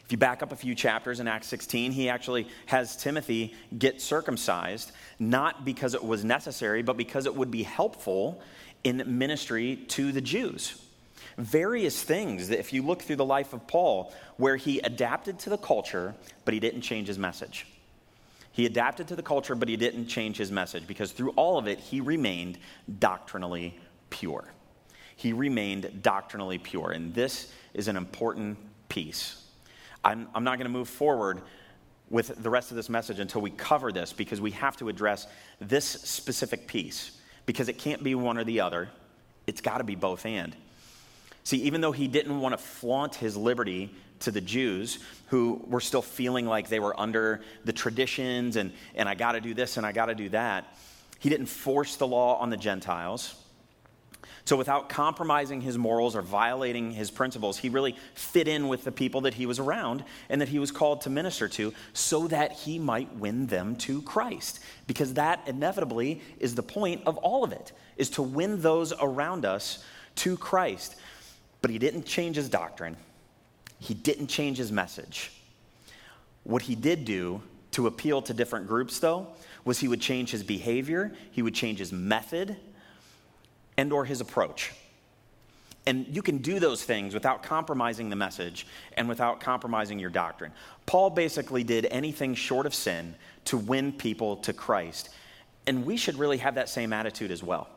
If 0.04 0.10
you 0.10 0.18
back 0.18 0.42
up 0.42 0.50
a 0.50 0.56
few 0.56 0.74
chapters 0.74 1.20
in 1.20 1.28
Acts 1.28 1.46
16, 1.46 1.92
he 1.92 2.08
actually 2.08 2.48
has 2.66 2.96
Timothy 2.96 3.54
get 3.78 4.02
circumcised, 4.02 4.90
not 5.20 5.64
because 5.64 5.94
it 5.94 6.02
was 6.02 6.24
necessary, 6.24 6.82
but 6.82 6.96
because 6.96 7.24
it 7.24 7.36
would 7.36 7.52
be 7.52 7.62
helpful 7.62 8.42
in 8.82 9.04
ministry 9.06 9.76
to 9.90 10.10
the 10.10 10.20
Jews. 10.20 10.89
Various 11.40 12.02
things 12.02 12.48
that, 12.48 12.58
if 12.58 12.72
you 12.72 12.82
look 12.82 13.02
through 13.02 13.16
the 13.16 13.24
life 13.24 13.52
of 13.52 13.66
Paul, 13.66 14.12
where 14.36 14.56
he 14.56 14.78
adapted 14.80 15.38
to 15.40 15.50
the 15.50 15.56
culture, 15.56 16.14
but 16.44 16.54
he 16.54 16.60
didn't 16.60 16.82
change 16.82 17.08
his 17.08 17.18
message. 17.18 17.66
He 18.52 18.66
adapted 18.66 19.08
to 19.08 19.16
the 19.16 19.22
culture, 19.22 19.54
but 19.54 19.68
he 19.68 19.76
didn't 19.76 20.06
change 20.06 20.36
his 20.36 20.50
message 20.50 20.86
because 20.86 21.12
through 21.12 21.30
all 21.30 21.56
of 21.56 21.66
it, 21.66 21.78
he 21.78 22.00
remained 22.00 22.58
doctrinally 22.98 23.78
pure. 24.10 24.44
He 25.16 25.32
remained 25.32 26.02
doctrinally 26.02 26.58
pure. 26.58 26.90
And 26.90 27.14
this 27.14 27.52
is 27.74 27.88
an 27.88 27.96
important 27.96 28.58
piece 28.88 29.40
I'm, 30.04 30.28
I'm 30.34 30.44
not 30.44 30.56
going 30.56 30.66
to 30.66 30.72
move 30.72 30.88
forward 30.88 31.42
with 32.08 32.42
the 32.42 32.50
rest 32.50 32.70
of 32.70 32.76
this 32.76 32.88
message 32.88 33.20
until 33.20 33.40
we 33.40 33.50
cover 33.50 33.92
this 33.92 34.12
because 34.12 34.40
we 34.40 34.50
have 34.52 34.76
to 34.78 34.88
address 34.88 35.26
this 35.60 35.84
specific 35.84 36.66
piece 36.66 37.12
because 37.46 37.68
it 37.68 37.78
can't 37.78 38.02
be 38.02 38.14
one 38.14 38.38
or 38.38 38.44
the 38.44 38.60
other. 38.60 38.88
It's 39.46 39.60
got 39.60 39.78
to 39.78 39.84
be 39.84 39.94
both 39.94 40.26
and. 40.26 40.56
See, 41.44 41.58
even 41.62 41.80
though 41.80 41.92
he 41.92 42.08
didn't 42.08 42.40
want 42.40 42.52
to 42.52 42.58
flaunt 42.58 43.14
his 43.14 43.36
liberty 43.36 43.94
to 44.20 44.30
the 44.30 44.40
Jews 44.40 44.98
who 45.28 45.64
were 45.66 45.80
still 45.80 46.02
feeling 46.02 46.46
like 46.46 46.68
they 46.68 46.80
were 46.80 46.98
under 46.98 47.40
the 47.64 47.72
traditions 47.72 48.56
and, 48.56 48.72
and 48.94 49.08
I 49.08 49.14
got 49.14 49.32
to 49.32 49.40
do 49.40 49.54
this 49.54 49.76
and 49.76 49.86
I 49.86 49.92
got 49.92 50.06
to 50.06 50.14
do 50.14 50.28
that, 50.30 50.76
he 51.18 51.28
didn't 51.28 51.46
force 51.46 51.96
the 51.96 52.06
law 52.06 52.36
on 52.38 52.50
the 52.50 52.56
Gentiles. 52.56 53.34
So, 54.44 54.56
without 54.56 54.88
compromising 54.88 55.60
his 55.60 55.78
morals 55.78 56.16
or 56.16 56.22
violating 56.22 56.92
his 56.92 57.10
principles, 57.10 57.58
he 57.58 57.68
really 57.68 57.94
fit 58.14 58.48
in 58.48 58.68
with 58.68 58.84
the 58.84 58.92
people 58.92 59.20
that 59.22 59.34
he 59.34 59.46
was 59.46 59.58
around 59.58 60.02
and 60.28 60.40
that 60.40 60.48
he 60.48 60.58
was 60.58 60.72
called 60.72 61.02
to 61.02 61.10
minister 61.10 61.46
to 61.48 61.72
so 61.92 62.26
that 62.28 62.52
he 62.52 62.78
might 62.78 63.14
win 63.16 63.46
them 63.46 63.76
to 63.76 64.02
Christ. 64.02 64.60
Because 64.86 65.14
that 65.14 65.46
inevitably 65.46 66.22
is 66.38 66.54
the 66.54 66.62
point 66.62 67.02
of 67.06 67.16
all 67.18 67.44
of 67.44 67.52
it, 67.52 67.72
is 67.96 68.10
to 68.10 68.22
win 68.22 68.60
those 68.62 68.92
around 69.00 69.44
us 69.44 69.84
to 70.16 70.36
Christ. 70.36 70.96
But 71.62 71.70
he 71.70 71.78
didn't 71.78 72.06
change 72.06 72.36
his 72.36 72.48
doctrine, 72.48 72.96
he 73.78 73.94
didn't 73.94 74.28
change 74.28 74.58
his 74.58 74.72
message. 74.72 75.32
What 76.44 76.62
he 76.62 76.74
did 76.74 77.04
do 77.04 77.42
to 77.72 77.86
appeal 77.86 78.22
to 78.22 78.34
different 78.34 78.66
groups, 78.66 78.98
though, 78.98 79.28
was 79.64 79.78
he 79.78 79.88
would 79.88 80.00
change 80.00 80.30
his 80.30 80.42
behavior, 80.42 81.12
he 81.30 81.42
would 81.42 81.54
change 81.54 81.78
his 81.78 81.92
method, 81.92 82.56
and 83.76 83.92
or 83.92 84.04
his 84.04 84.20
approach. 84.20 84.72
And 85.86 86.06
you 86.08 86.22
can 86.22 86.38
do 86.38 86.58
those 86.58 86.84
things 86.84 87.14
without 87.14 87.42
compromising 87.42 88.10
the 88.10 88.16
message 88.16 88.66
and 88.94 89.08
without 89.08 89.40
compromising 89.40 89.98
your 89.98 90.10
doctrine. 90.10 90.52
Paul 90.86 91.10
basically 91.10 91.64
did 91.64 91.86
anything 91.86 92.34
short 92.34 92.66
of 92.66 92.74
sin 92.74 93.14
to 93.46 93.56
win 93.56 93.92
people 93.92 94.36
to 94.38 94.52
Christ. 94.52 95.08
And 95.66 95.86
we 95.86 95.96
should 95.96 96.16
really 96.16 96.38
have 96.38 96.56
that 96.56 96.68
same 96.68 96.92
attitude 96.92 97.30
as 97.30 97.42
well. 97.42 97.68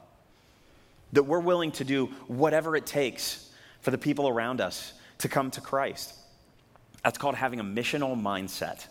That 1.13 1.24
we're 1.24 1.40
willing 1.40 1.72
to 1.74 1.84
do 1.84 2.08
whatever 2.28 2.75
it 2.75 2.86
takes 2.86 3.43
for 3.84 3.92
the 3.92 3.98
people 3.98 4.28
around 4.28 4.60
us 4.60 4.94
to 5.20 5.28
come 5.30 5.52
to 5.52 5.62
Christ. 5.62 6.16
That's 7.04 7.20
called 7.20 7.36
having 7.36 7.60
a 7.60 7.63
missional 7.63 8.20
mindset. 8.20 8.88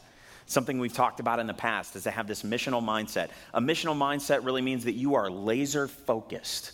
Something 0.47 0.79
we've 0.79 0.93
talked 0.93 1.19
about 1.19 1.41
in 1.41 1.49
the 1.49 1.55
past 1.55 1.97
is 1.97 2.05
to 2.05 2.11
have 2.11 2.29
this 2.29 2.45
missional 2.45 2.83
mindset. 2.83 3.31
A 3.53 3.61
missional 3.61 3.97
mindset 3.97 4.45
really 4.45 4.63
means 4.63 4.85
that 4.85 4.93
you 4.93 5.17
are 5.17 5.29
laser 5.29 5.89
focused 5.89 6.73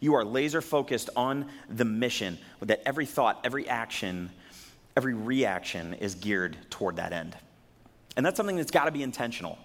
you 0.00 0.14
are 0.14 0.24
laser 0.24 0.62
focused 0.62 1.10
on 1.14 1.46
the 1.68 1.84
mission, 1.84 2.38
that 2.62 2.82
every 2.86 3.06
thought, 3.06 3.40
every 3.44 3.68
action, 3.68 4.30
every 4.96 5.14
reaction 5.14 5.94
is 5.94 6.14
geared 6.14 6.56
toward 6.70 6.96
that 6.96 7.12
end. 7.12 7.36
And 8.16 8.24
that's 8.24 8.36
something 8.36 8.56
that's 8.56 8.70
got 8.70 8.86
to 8.86 8.90
be 8.90 9.02
intentional. 9.02 9.58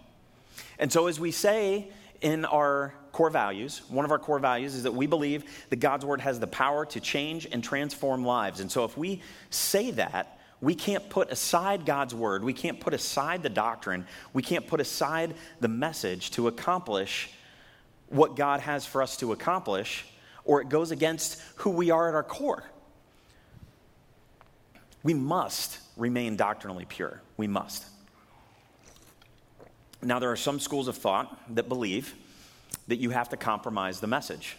And 0.78 0.92
so, 0.92 1.08
as 1.08 1.20
we 1.20 1.32
say 1.32 1.88
in 2.26 2.44
our 2.44 2.92
core 3.12 3.30
values, 3.30 3.84
one 3.88 4.04
of 4.04 4.10
our 4.10 4.18
core 4.18 4.40
values 4.40 4.74
is 4.74 4.82
that 4.82 4.96
we 4.96 5.06
believe 5.06 5.44
that 5.70 5.76
God's 5.76 6.04
word 6.04 6.22
has 6.22 6.40
the 6.40 6.48
power 6.48 6.84
to 6.88 7.00
change 7.00 7.48
and 7.52 7.64
transform 7.64 8.26
lives. 8.26 8.62
And 8.62 8.72
so, 8.72 8.84
if 8.84 8.98
we 8.98 9.22
say 9.52 9.92
that, 9.92 10.40
we 10.60 10.74
can't 10.74 11.08
put 11.08 11.32
aside 11.32 11.86
God's 11.86 12.16
word, 12.16 12.44
we 12.44 12.52
can't 12.52 12.80
put 12.80 12.96
aside 12.96 13.44
the 13.44 13.50
doctrine, 13.50 14.08
we 14.34 14.42
can't 14.42 14.66
put 14.66 14.82
aside 14.82 15.36
the 15.60 15.68
message 15.68 16.32
to 16.32 16.48
accomplish 16.48 17.30
what 18.10 18.36
God 18.36 18.60
has 18.62 18.88
for 18.88 19.04
us 19.04 19.18
to 19.18 19.32
accomplish 19.32 20.04
or 20.46 20.62
it 20.62 20.70
goes 20.70 20.90
against 20.90 21.40
who 21.58 21.70
we 21.70 21.92
are 21.92 22.10
at 22.10 22.16
our 22.16 22.24
core. 22.24 22.64
We 25.04 25.14
must 25.14 25.78
remain 25.96 26.38
doctrinally 26.38 26.86
pure. 26.86 27.22
We 27.38 27.46
must. 27.46 27.86
Now, 30.06 30.20
there 30.20 30.32
are 30.32 30.36
some 30.36 30.60
schools 30.60 30.88
of 30.88 30.96
thought 30.96 31.56
that 31.56 31.68
believe 31.68 32.14
that 32.88 32.98
you 32.98 33.10
have 33.10 33.30
to 33.30 33.38
compromise 33.38 34.00
the 34.00 34.08
message. 34.08 34.56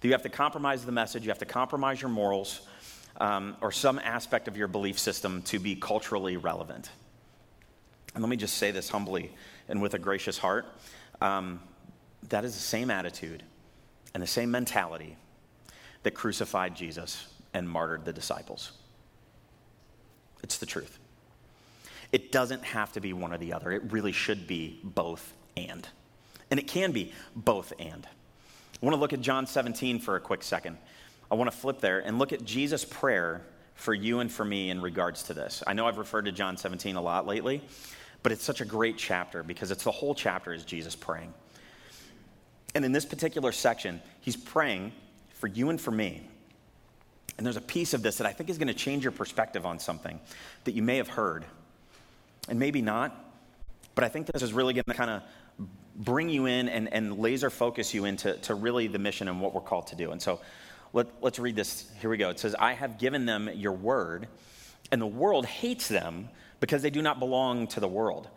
That 0.00 0.08
you 0.08 0.12
have 0.12 0.22
to 0.22 0.30
compromise 0.30 0.86
the 0.86 0.92
message, 0.92 1.22
you 1.24 1.28
have 1.28 1.38
to 1.40 1.44
compromise 1.44 2.00
your 2.00 2.08
morals, 2.08 2.62
um, 3.20 3.56
or 3.60 3.70
some 3.70 3.98
aspect 3.98 4.48
of 4.48 4.56
your 4.56 4.68
belief 4.68 4.98
system 4.98 5.42
to 5.42 5.58
be 5.58 5.74
culturally 5.76 6.38
relevant. 6.38 6.88
And 8.14 8.22
let 8.22 8.30
me 8.30 8.36
just 8.36 8.56
say 8.56 8.70
this 8.70 8.88
humbly 8.88 9.32
and 9.68 9.82
with 9.82 9.92
a 9.92 9.98
gracious 9.98 10.38
heart 10.38 10.64
um, 11.20 11.60
that 12.30 12.46
is 12.46 12.54
the 12.54 12.60
same 12.60 12.90
attitude 12.90 13.42
and 14.14 14.22
the 14.22 14.26
same 14.26 14.50
mentality 14.50 15.16
that 16.04 16.12
crucified 16.12 16.74
Jesus 16.74 17.26
and 17.52 17.68
martyred 17.68 18.06
the 18.06 18.14
disciples. 18.14 18.72
It's 20.42 20.56
the 20.56 20.66
truth. 20.66 20.98
It 22.12 22.32
doesn't 22.32 22.64
have 22.64 22.92
to 22.92 23.00
be 23.00 23.12
one 23.12 23.32
or 23.32 23.38
the 23.38 23.52
other. 23.52 23.72
It 23.72 23.92
really 23.92 24.12
should 24.12 24.46
be 24.46 24.80
both 24.82 25.34
and. 25.56 25.86
And 26.50 26.60
it 26.60 26.68
can 26.68 26.92
be 26.92 27.12
both 27.34 27.72
and. 27.78 28.06
I 28.06 28.84
want 28.84 28.94
to 28.94 29.00
look 29.00 29.12
at 29.12 29.20
John 29.20 29.46
17 29.46 29.98
for 29.98 30.16
a 30.16 30.20
quick 30.20 30.42
second. 30.42 30.78
I 31.30 31.34
want 31.34 31.50
to 31.50 31.56
flip 31.56 31.80
there 31.80 32.00
and 32.00 32.18
look 32.18 32.32
at 32.32 32.44
Jesus' 32.44 32.84
prayer 32.84 33.42
for 33.74 33.92
you 33.94 34.20
and 34.20 34.30
for 34.30 34.44
me 34.44 34.70
in 34.70 34.80
regards 34.80 35.24
to 35.24 35.34
this. 35.34 35.62
I 35.66 35.72
know 35.72 35.86
I've 35.86 35.98
referred 35.98 36.26
to 36.26 36.32
John 36.32 36.56
17 36.56 36.96
a 36.96 37.00
lot 37.00 37.26
lately, 37.26 37.62
but 38.22 38.32
it's 38.32 38.44
such 38.44 38.60
a 38.60 38.64
great 38.64 38.96
chapter 38.96 39.42
because 39.42 39.70
it's 39.70 39.84
the 39.84 39.90
whole 39.90 40.14
chapter 40.14 40.52
is 40.52 40.64
Jesus 40.64 40.94
praying. 40.94 41.32
And 42.74 42.84
in 42.84 42.92
this 42.92 43.06
particular 43.06 43.52
section, 43.52 44.00
he's 44.20 44.36
praying 44.36 44.92
for 45.34 45.46
you 45.46 45.70
and 45.70 45.80
for 45.80 45.90
me. 45.90 46.28
And 47.38 47.46
there's 47.46 47.56
a 47.56 47.62
piece 47.62 47.92
of 47.92 48.02
this 48.02 48.18
that 48.18 48.26
I 48.26 48.32
think 48.32 48.48
is 48.48 48.58
going 48.58 48.68
to 48.68 48.74
change 48.74 49.02
your 49.02 49.12
perspective 49.12 49.66
on 49.66 49.78
something 49.78 50.18
that 50.64 50.72
you 50.72 50.82
may 50.82 50.96
have 50.96 51.08
heard, 51.08 51.44
and 52.48 52.58
maybe 52.58 52.82
not. 52.82 53.24
But 53.94 54.04
I 54.04 54.08
think 54.08 54.26
this 54.26 54.42
is 54.42 54.52
really 54.52 54.74
going 54.74 54.84
to 54.88 54.94
kind 54.94 55.10
of 55.10 55.22
bring 55.96 56.28
you 56.28 56.46
in 56.46 56.68
and, 56.68 56.92
and 56.92 57.18
laser 57.18 57.50
focus 57.50 57.94
you 57.94 58.04
into 58.04 58.34
to 58.34 58.54
really 58.54 58.86
the 58.86 58.98
mission 58.98 59.28
and 59.28 59.40
what 59.40 59.54
we're 59.54 59.60
called 59.60 59.86
to 59.88 59.96
do. 59.96 60.10
And 60.12 60.20
so 60.20 60.40
let, 60.92 61.06
let's 61.22 61.38
read 61.38 61.56
this. 61.56 61.90
Here 62.00 62.10
we 62.10 62.16
go. 62.16 62.30
It 62.30 62.38
says, 62.38 62.54
I 62.54 62.74
have 62.74 62.98
given 62.98 63.26
them 63.26 63.50
your 63.54 63.72
word, 63.72 64.28
and 64.92 65.00
the 65.00 65.06
world 65.06 65.46
hates 65.46 65.88
them 65.88 66.28
because 66.60 66.82
they 66.82 66.90
do 66.90 67.02
not 67.02 67.18
belong 67.18 67.66
to 67.68 67.80
the 67.80 67.88
world, 67.88 68.28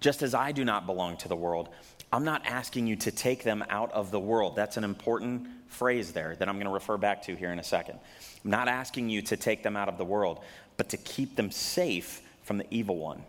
just 0.00 0.22
as 0.22 0.34
I 0.34 0.52
do 0.52 0.64
not 0.64 0.86
belong 0.86 1.16
to 1.18 1.28
the 1.28 1.36
world. 1.36 1.68
I'm 2.12 2.24
not 2.24 2.46
asking 2.46 2.86
you 2.86 2.96
to 2.96 3.10
take 3.10 3.42
them 3.42 3.64
out 3.68 3.92
of 3.92 4.10
the 4.10 4.20
world. 4.20 4.54
That's 4.54 4.76
an 4.76 4.84
important 4.84 5.48
phrase 5.66 6.12
there 6.12 6.36
that 6.36 6.48
I'm 6.48 6.56
going 6.56 6.66
to 6.66 6.72
refer 6.72 6.96
back 6.96 7.22
to 7.22 7.34
here 7.34 7.50
in 7.50 7.58
a 7.58 7.64
second. 7.64 7.98
I'm 8.44 8.50
not 8.50 8.68
asking 8.68 9.08
you 9.08 9.22
to 9.22 9.36
take 9.36 9.62
them 9.62 9.76
out 9.76 9.88
of 9.88 9.98
the 9.98 10.04
world, 10.04 10.40
but 10.76 10.90
to 10.90 10.96
keep 10.96 11.34
them 11.34 11.50
safe 11.50 12.22
from 12.42 12.58
the 12.58 12.66
evil 12.70 12.96
one. 12.96 13.24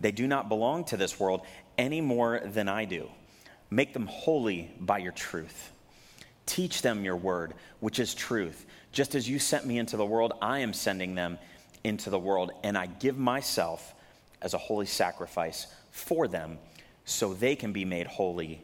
They 0.00 0.12
do 0.12 0.26
not 0.26 0.48
belong 0.48 0.84
to 0.84 0.96
this 0.96 1.18
world 1.18 1.42
any 1.76 2.00
more 2.00 2.40
than 2.44 2.68
I 2.68 2.84
do. 2.84 3.08
Make 3.70 3.92
them 3.92 4.06
holy 4.06 4.70
by 4.80 4.98
your 4.98 5.12
truth. 5.12 5.72
Teach 6.46 6.82
them 6.82 7.04
your 7.04 7.16
word, 7.16 7.54
which 7.80 7.98
is 7.98 8.14
truth. 8.14 8.64
Just 8.92 9.14
as 9.14 9.28
you 9.28 9.38
sent 9.38 9.66
me 9.66 9.78
into 9.78 9.96
the 9.96 10.06
world, 10.06 10.32
I 10.40 10.60
am 10.60 10.72
sending 10.72 11.14
them 11.14 11.38
into 11.84 12.10
the 12.10 12.18
world, 12.18 12.52
and 12.62 12.76
I 12.76 12.86
give 12.86 13.18
myself 13.18 13.94
as 14.40 14.54
a 14.54 14.58
holy 14.58 14.86
sacrifice 14.86 15.66
for 15.90 16.26
them 16.28 16.58
so 17.04 17.34
they 17.34 17.56
can 17.56 17.72
be 17.72 17.84
made 17.84 18.06
holy 18.06 18.62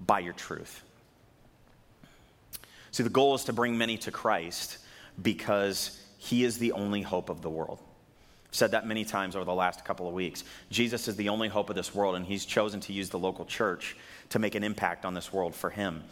by 0.00 0.20
your 0.20 0.32
truth. 0.32 0.82
See, 2.90 3.02
the 3.02 3.10
goal 3.10 3.34
is 3.34 3.44
to 3.44 3.52
bring 3.52 3.76
many 3.76 3.96
to 3.98 4.12
Christ 4.12 4.78
because 5.20 6.00
he 6.18 6.44
is 6.44 6.58
the 6.58 6.72
only 6.72 7.02
hope 7.02 7.28
of 7.28 7.42
the 7.42 7.50
world. 7.50 7.80
Said 8.54 8.70
that 8.70 8.86
many 8.86 9.04
times 9.04 9.34
over 9.34 9.44
the 9.44 9.54
last 9.54 9.84
couple 9.84 10.06
of 10.06 10.14
weeks. 10.14 10.44
Jesus 10.70 11.08
is 11.08 11.16
the 11.16 11.28
only 11.28 11.48
hope 11.48 11.70
of 11.70 11.76
this 11.76 11.94
world, 11.94 12.14
and 12.14 12.24
he's 12.24 12.44
chosen 12.44 12.80
to 12.80 12.92
use 12.92 13.10
the 13.10 13.18
local 13.18 13.44
church 13.44 13.96
to 14.30 14.38
make 14.38 14.54
an 14.54 14.62
impact 14.62 15.04
on 15.04 15.14
this 15.14 15.32
world 15.32 15.54
for 15.54 15.70
him 15.70 16.04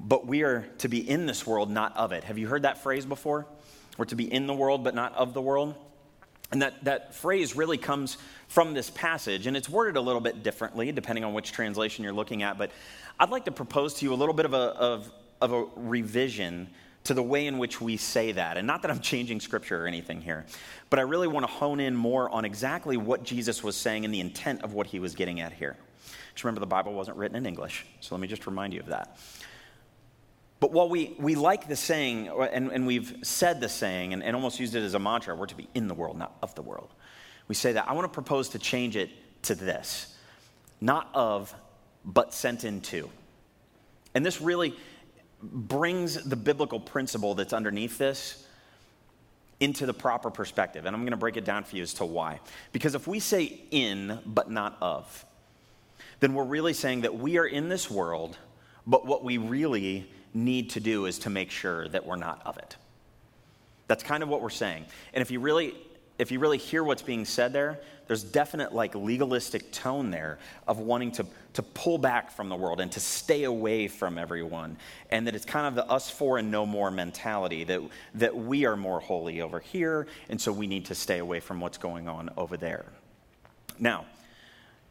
but 0.00 0.26
we 0.26 0.42
are 0.42 0.66
to 0.78 0.88
be 0.88 1.08
in 1.08 1.26
this 1.26 1.46
world, 1.46 1.70
not 1.70 1.96
of 1.96 2.12
it. 2.12 2.24
Have 2.24 2.38
you 2.38 2.48
heard 2.48 2.62
that 2.62 2.82
phrase 2.82 3.04
before? 3.04 3.46
We're 3.98 4.06
to 4.06 4.16
be 4.16 4.32
in 4.32 4.46
the 4.46 4.54
world, 4.54 4.82
but 4.82 4.94
not 4.94 5.14
of 5.14 5.34
the 5.34 5.42
world. 5.42 5.74
And 6.52 6.62
that, 6.62 6.84
that 6.84 7.14
phrase 7.14 7.54
really 7.54 7.76
comes 7.76 8.16
from 8.48 8.74
this 8.74 8.90
passage, 8.90 9.46
and 9.46 9.56
it's 9.56 9.68
worded 9.68 9.96
a 9.96 10.00
little 10.00 10.20
bit 10.20 10.42
differently 10.42 10.90
depending 10.90 11.22
on 11.22 11.34
which 11.34 11.52
translation 11.52 12.02
you're 12.02 12.14
looking 12.14 12.42
at. 12.42 12.58
But 12.58 12.70
I'd 13.20 13.30
like 13.30 13.44
to 13.44 13.52
propose 13.52 13.94
to 13.94 14.06
you 14.06 14.12
a 14.12 14.16
little 14.16 14.34
bit 14.34 14.46
of 14.46 14.54
a, 14.54 14.56
of, 14.56 15.12
of 15.40 15.52
a 15.52 15.66
revision 15.76 16.68
to 17.04 17.14
the 17.14 17.22
way 17.22 17.46
in 17.46 17.58
which 17.58 17.80
we 17.80 17.96
say 17.96 18.32
that. 18.32 18.56
And 18.56 18.66
not 18.66 18.82
that 18.82 18.90
I'm 18.90 19.00
changing 19.00 19.40
scripture 19.40 19.84
or 19.84 19.86
anything 19.86 20.20
here, 20.20 20.46
but 20.90 20.98
I 20.98 21.02
really 21.02 21.28
want 21.28 21.46
to 21.46 21.52
hone 21.52 21.80
in 21.80 21.96
more 21.96 22.28
on 22.30 22.44
exactly 22.44 22.96
what 22.96 23.22
Jesus 23.24 23.64
was 23.64 23.76
saying 23.76 24.04
and 24.04 24.12
the 24.12 24.20
intent 24.20 24.62
of 24.62 24.74
what 24.74 24.86
he 24.86 24.98
was 24.98 25.14
getting 25.14 25.40
at 25.40 25.52
here. 25.52 25.76
Just 26.34 26.44
remember, 26.44 26.60
the 26.60 26.66
Bible 26.66 26.92
wasn't 26.92 27.16
written 27.16 27.36
in 27.36 27.46
English, 27.46 27.86
so 28.00 28.14
let 28.14 28.20
me 28.20 28.28
just 28.28 28.46
remind 28.46 28.74
you 28.74 28.80
of 28.80 28.86
that. 28.86 29.18
But 30.60 30.72
while 30.72 30.90
we, 30.90 31.16
we 31.18 31.34
like 31.36 31.68
the 31.68 31.76
saying, 31.76 32.28
and, 32.28 32.70
and 32.70 32.86
we've 32.86 33.16
said 33.22 33.60
the 33.60 33.68
saying 33.68 34.12
and, 34.12 34.22
and 34.22 34.36
almost 34.36 34.60
used 34.60 34.74
it 34.74 34.82
as 34.82 34.92
a 34.92 34.98
mantra, 34.98 35.34
we're 35.34 35.46
to 35.46 35.56
be 35.56 35.68
in 35.74 35.88
the 35.88 35.94
world, 35.94 36.18
not 36.18 36.36
of 36.42 36.54
the 36.54 36.62
world. 36.62 36.90
We 37.48 37.54
say 37.54 37.72
that. 37.72 37.88
I 37.88 37.94
want 37.94 38.04
to 38.04 38.12
propose 38.14 38.50
to 38.50 38.58
change 38.58 38.94
it 38.94 39.10
to 39.44 39.54
this 39.54 40.14
not 40.80 41.10
of, 41.14 41.54
but 42.04 42.32
sent 42.32 42.64
into. 42.64 43.10
And 44.14 44.24
this 44.24 44.40
really 44.40 44.74
brings 45.42 46.22
the 46.22 46.36
biblical 46.36 46.80
principle 46.80 47.34
that's 47.34 47.52
underneath 47.52 47.98
this 47.98 48.46
into 49.60 49.86
the 49.86 49.94
proper 49.94 50.30
perspective. 50.30 50.86
And 50.86 50.94
I'm 50.94 51.02
going 51.02 51.12
to 51.12 51.18
break 51.18 51.36
it 51.36 51.44
down 51.44 51.64
for 51.64 51.76
you 51.76 51.82
as 51.82 51.94
to 51.94 52.04
why. 52.04 52.40
Because 52.72 52.94
if 52.94 53.06
we 53.06 53.20
say 53.20 53.60
in, 53.70 54.18
but 54.24 54.50
not 54.50 54.76
of, 54.80 55.24
then 56.20 56.34
we're 56.34 56.44
really 56.44 56.72
saying 56.72 57.02
that 57.02 57.18
we 57.18 57.38
are 57.38 57.46
in 57.46 57.68
this 57.68 57.90
world, 57.90 58.36
but 58.86 59.06
what 59.06 59.22
we 59.22 59.38
really 59.38 60.10
need 60.32 60.70
to 60.70 60.80
do 60.80 61.06
is 61.06 61.18
to 61.20 61.30
make 61.30 61.50
sure 61.50 61.88
that 61.88 62.06
we're 62.06 62.16
not 62.16 62.40
of 62.46 62.56
it. 62.58 62.76
That's 63.86 64.02
kind 64.02 64.22
of 64.22 64.28
what 64.28 64.40
we're 64.40 64.50
saying. 64.50 64.86
And 65.12 65.22
if 65.22 65.30
you 65.30 65.40
really 65.40 65.74
if 66.20 66.30
you 66.30 66.38
really 66.38 66.58
hear 66.58 66.84
what's 66.84 67.02
being 67.02 67.24
said 67.24 67.52
there, 67.52 67.80
there's 68.06 68.22
definite 68.22 68.74
like 68.74 68.94
legalistic 68.94 69.72
tone 69.72 70.10
there 70.10 70.38
of 70.68 70.78
wanting 70.78 71.12
to, 71.12 71.24
to 71.54 71.62
pull 71.62 71.96
back 71.96 72.30
from 72.30 72.48
the 72.48 72.56
world 72.56 72.80
and 72.80 72.92
to 72.92 73.00
stay 73.00 73.44
away 73.44 73.88
from 73.88 74.18
everyone. 74.18 74.76
And 75.10 75.26
that 75.26 75.34
it's 75.34 75.46
kind 75.46 75.66
of 75.66 75.74
the 75.74 75.90
us 75.90 76.10
four 76.10 76.36
and 76.36 76.50
no 76.50 76.66
more 76.66 76.90
mentality 76.90 77.64
that, 77.64 77.80
that 78.16 78.36
we 78.36 78.66
are 78.66 78.76
more 78.76 79.00
holy 79.00 79.40
over 79.40 79.60
here, 79.60 80.08
and 80.28 80.38
so 80.38 80.52
we 80.52 80.66
need 80.66 80.84
to 80.86 80.94
stay 80.94 81.18
away 81.18 81.40
from 81.40 81.60
what's 81.60 81.78
going 81.78 82.06
on 82.06 82.30
over 82.36 82.56
there. 82.56 82.84
Now, 83.78 84.04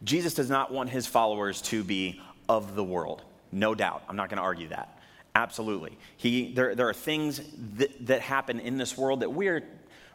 Jesus 0.03 0.33
does 0.33 0.49
not 0.49 0.71
want 0.71 0.89
his 0.89 1.05
followers 1.05 1.61
to 1.63 1.83
be 1.83 2.21
of 2.47 2.75
the 2.75 2.83
world. 2.83 3.21
No 3.51 3.75
doubt. 3.75 4.03
I'm 4.09 4.15
not 4.15 4.29
going 4.29 4.37
to 4.37 4.43
argue 4.43 4.69
that. 4.69 4.99
Absolutely. 5.35 5.97
He, 6.17 6.53
there, 6.53 6.73
there 6.73 6.89
are 6.89 6.93
things 6.93 7.41
that, 7.77 8.07
that 8.07 8.21
happen 8.21 8.59
in 8.59 8.77
this 8.77 8.97
world 8.97 9.19
that 9.19 9.31
we're 9.31 9.63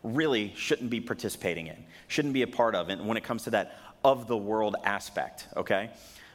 really 0.05 0.53
shouldn't 0.55 0.91
be 0.91 1.01
participating 1.01 1.67
in, 1.67 1.85
shouldn't 2.07 2.35
be 2.35 2.43
a 2.43 2.47
part 2.47 2.77
of, 2.77 2.91
and 2.91 3.09
when 3.09 3.17
it 3.17 3.25
comes 3.25 3.45
to 3.45 3.51
that 3.51 3.81
of 4.05 4.29
the 4.29 4.37
world 4.37 4.77
aspect, 4.85 5.49
okay? 5.57 5.91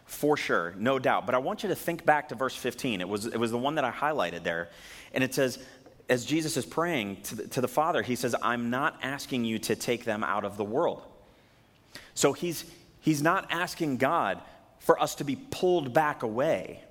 For 0.06 0.36
sure, 0.36 0.74
no 0.78 0.98
doubt. 0.98 1.28
But 1.28 1.36
I 1.36 1.38
want 1.38 1.62
you 1.62 1.70
to 1.70 1.76
think 1.76 2.04
back 2.04 2.30
to 2.30 2.36
verse 2.36 2.56
15. 2.56 3.00
It 3.00 3.08
was, 3.08 3.28
it 3.28 3.38
was 3.38 3.52
the 3.52 3.60
one 3.60 3.76
that 3.76 3.86
I 3.86 3.92
highlighted 3.92 4.44
there. 4.44 4.70
And 5.14 5.24
it 5.24 5.36
says, 5.36 5.64
as 6.10 6.26
Jesus 6.26 6.58
is 6.58 6.66
praying 6.66 7.22
to 7.22 7.36
the, 7.36 7.48
to 7.50 7.62
the 7.62 7.68
Father, 7.68 8.02
he 8.02 8.16
says, 8.16 8.36
I'm 8.42 8.72
not 8.72 8.98
asking 9.04 9.46
you 9.46 9.60
to 9.60 9.76
take 9.76 10.06
them 10.06 10.24
out 10.24 10.44
of 10.44 10.58
the 10.58 10.64
world. 10.66 11.04
So 12.16 12.34
he's, 12.34 12.66
he's 13.02 13.22
not 13.22 13.52
asking 13.52 13.98
God 13.98 14.42
for 14.80 15.00
us 15.00 15.14
to 15.16 15.24
be 15.24 15.36
pulled 15.36 15.94
back 15.94 16.24
away. 16.24 16.84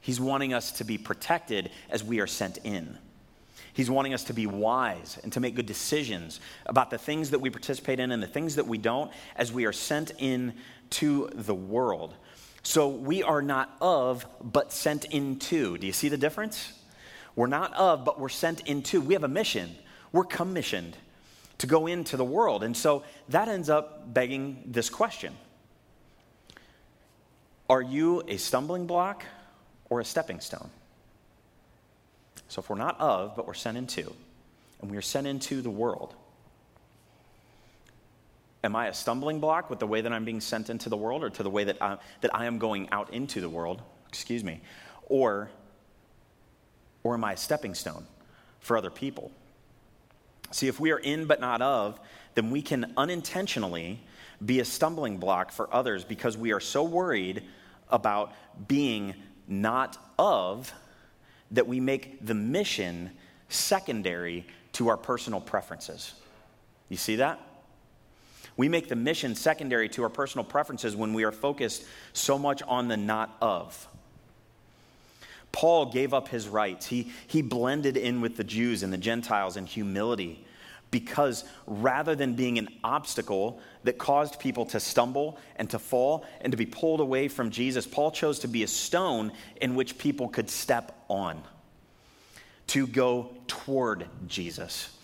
He's 0.00 0.18
wanting 0.18 0.54
us 0.54 0.72
to 0.72 0.84
be 0.84 0.96
protected 0.96 1.70
as 1.90 2.02
we 2.02 2.20
are 2.20 2.26
sent 2.26 2.58
in. 2.64 2.96
He's 3.74 3.90
wanting 3.90 4.14
us 4.14 4.24
to 4.24 4.32
be 4.32 4.46
wise 4.46 5.18
and 5.22 5.32
to 5.34 5.40
make 5.40 5.54
good 5.54 5.66
decisions 5.66 6.40
about 6.64 6.90
the 6.90 6.98
things 6.98 7.30
that 7.30 7.40
we 7.40 7.50
participate 7.50 8.00
in 8.00 8.12
and 8.12 8.22
the 8.22 8.26
things 8.26 8.54
that 8.54 8.66
we 8.66 8.78
don't 8.78 9.12
as 9.36 9.52
we 9.52 9.66
are 9.66 9.72
sent 9.72 10.12
in 10.18 10.54
to 10.90 11.28
the 11.34 11.54
world. 11.54 12.14
So 12.62 12.88
we 12.88 13.22
are 13.22 13.42
not 13.42 13.76
of, 13.80 14.26
but 14.40 14.72
sent 14.72 15.04
into. 15.06 15.76
Do 15.76 15.86
you 15.86 15.92
see 15.92 16.08
the 16.08 16.16
difference? 16.16 16.72
We're 17.36 17.48
not 17.48 17.74
of, 17.74 18.04
but 18.04 18.18
we're 18.18 18.28
sent 18.28 18.60
into. 18.60 19.00
We 19.00 19.14
have 19.14 19.24
a 19.24 19.28
mission. 19.28 19.74
We're 20.12 20.24
commissioned 20.24 20.96
to 21.58 21.66
go 21.66 21.86
into 21.86 22.16
the 22.16 22.24
world. 22.24 22.62
And 22.62 22.76
so 22.76 23.02
that 23.28 23.48
ends 23.48 23.68
up 23.68 24.14
begging 24.14 24.62
this 24.66 24.88
question 24.88 25.34
Are 27.68 27.82
you 27.82 28.22
a 28.28 28.36
stumbling 28.36 28.86
block 28.86 29.24
or 29.90 30.00
a 30.00 30.04
stepping 30.04 30.40
stone. 30.40 30.70
So 32.48 32.60
if 32.60 32.70
we're 32.70 32.76
not 32.76 33.00
of, 33.00 33.36
but 33.36 33.46
we're 33.46 33.54
sent 33.54 33.76
into, 33.76 34.12
and 34.80 34.90
we 34.90 34.96
are 34.96 35.02
sent 35.02 35.26
into 35.26 35.62
the 35.62 35.70
world, 35.70 36.14
am 38.62 38.76
I 38.76 38.88
a 38.88 38.94
stumbling 38.94 39.40
block 39.40 39.70
with 39.70 39.78
the 39.78 39.86
way 39.86 40.00
that 40.00 40.12
I'm 40.12 40.24
being 40.24 40.40
sent 40.40 40.70
into 40.70 40.88
the 40.88 40.96
world 40.96 41.22
or 41.22 41.30
to 41.30 41.42
the 41.42 41.50
way 41.50 41.64
that 41.64 41.80
I, 41.82 41.98
that 42.22 42.34
I 42.34 42.46
am 42.46 42.58
going 42.58 42.88
out 42.90 43.12
into 43.12 43.40
the 43.40 43.48
world? 43.48 43.82
Excuse 44.08 44.44
me. 44.44 44.60
Or, 45.06 45.50
or 47.02 47.14
am 47.14 47.24
I 47.24 47.34
a 47.34 47.36
stepping 47.36 47.74
stone 47.74 48.06
for 48.60 48.76
other 48.76 48.90
people? 48.90 49.30
See, 50.50 50.68
if 50.68 50.78
we 50.78 50.92
are 50.92 50.98
in 50.98 51.26
but 51.26 51.40
not 51.40 51.60
of, 51.60 51.98
then 52.34 52.50
we 52.50 52.62
can 52.62 52.92
unintentionally 52.96 54.00
be 54.44 54.60
a 54.60 54.64
stumbling 54.64 55.18
block 55.18 55.52
for 55.52 55.72
others 55.74 56.04
because 56.04 56.36
we 56.36 56.52
are 56.52 56.60
so 56.60 56.84
worried 56.84 57.42
about 57.88 58.32
being 58.68 59.14
not 59.46 59.98
of, 60.18 60.72
that 61.50 61.66
we 61.66 61.80
make 61.80 62.24
the 62.24 62.34
mission 62.34 63.10
secondary 63.48 64.46
to 64.72 64.88
our 64.88 64.96
personal 64.96 65.40
preferences. 65.40 66.12
You 66.88 66.96
see 66.96 67.16
that? 67.16 67.40
We 68.56 68.68
make 68.68 68.88
the 68.88 68.96
mission 68.96 69.34
secondary 69.34 69.88
to 69.90 70.02
our 70.04 70.08
personal 70.08 70.44
preferences 70.44 70.94
when 70.94 71.12
we 71.12 71.24
are 71.24 71.32
focused 71.32 71.84
so 72.12 72.38
much 72.38 72.62
on 72.62 72.88
the 72.88 72.96
not 72.96 73.36
of. 73.40 73.88
Paul 75.50 75.86
gave 75.86 76.12
up 76.12 76.28
his 76.28 76.48
rights. 76.48 76.86
He, 76.86 77.12
he 77.26 77.42
blended 77.42 77.96
in 77.96 78.20
with 78.20 78.36
the 78.36 78.44
Jews 78.44 78.82
and 78.82 78.92
the 78.92 78.98
Gentiles 78.98 79.56
in 79.56 79.66
humility 79.66 80.43
because 80.94 81.42
rather 81.66 82.14
than 82.14 82.34
being 82.34 82.56
an 82.56 82.68
obstacle 82.84 83.58
that 83.82 83.98
caused 83.98 84.38
people 84.38 84.64
to 84.64 84.78
stumble 84.78 85.36
and 85.56 85.68
to 85.68 85.76
fall 85.76 86.24
and 86.40 86.52
to 86.52 86.56
be 86.56 86.66
pulled 86.66 87.00
away 87.00 87.26
from 87.26 87.50
Jesus, 87.50 87.84
Paul 87.84 88.12
chose 88.12 88.38
to 88.38 88.46
be 88.46 88.62
a 88.62 88.68
stone 88.68 89.32
in 89.60 89.74
which 89.74 89.98
people 89.98 90.28
could 90.28 90.48
step 90.48 90.96
on, 91.08 91.42
to 92.68 92.86
go 92.86 93.32
toward 93.48 94.06
Jesus. 94.28 94.96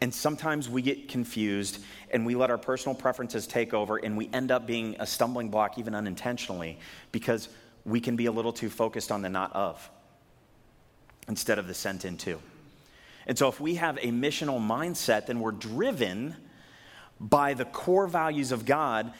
And 0.00 0.14
sometimes 0.14 0.70
we 0.70 0.80
get 0.80 1.10
confused 1.10 1.84
and 2.10 2.24
we 2.24 2.34
let 2.34 2.50
our 2.50 2.56
personal 2.56 2.94
preferences 2.94 3.46
take 3.46 3.74
over 3.74 3.98
and 3.98 4.16
we 4.16 4.30
end 4.32 4.50
up 4.50 4.66
being 4.66 4.96
a 5.00 5.06
stumbling 5.06 5.50
block, 5.50 5.78
even 5.78 5.94
unintentionally, 5.94 6.78
because 7.12 7.50
we 7.84 8.00
can 8.00 8.16
be 8.16 8.24
a 8.24 8.32
little 8.32 8.54
too 8.54 8.70
focused 8.70 9.12
on 9.12 9.20
the 9.20 9.28
not 9.28 9.54
of 9.54 9.90
instead 11.28 11.58
of 11.58 11.66
the 11.66 11.74
sent 11.74 12.06
into. 12.06 12.40
And 13.26 13.36
so, 13.36 13.48
if 13.48 13.60
we 13.60 13.76
have 13.76 13.98
a 13.98 14.08
missional 14.08 14.60
mindset, 14.60 15.26
then 15.26 15.40
we're 15.40 15.52
driven 15.52 16.36
by 17.18 17.54
the 17.54 17.64
core 17.64 18.06
values 18.06 18.52
of 18.52 18.64
God, 18.64 19.12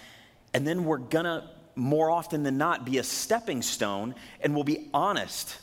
and 0.54 0.66
then 0.66 0.84
we're 0.84 0.98
gonna, 0.98 1.50
more 1.74 2.10
often 2.10 2.42
than 2.42 2.58
not, 2.58 2.84
be 2.84 2.98
a 2.98 3.02
stepping 3.02 3.62
stone, 3.62 4.14
and 4.40 4.54
we'll 4.54 4.64
be 4.64 4.88
honest 4.94 5.58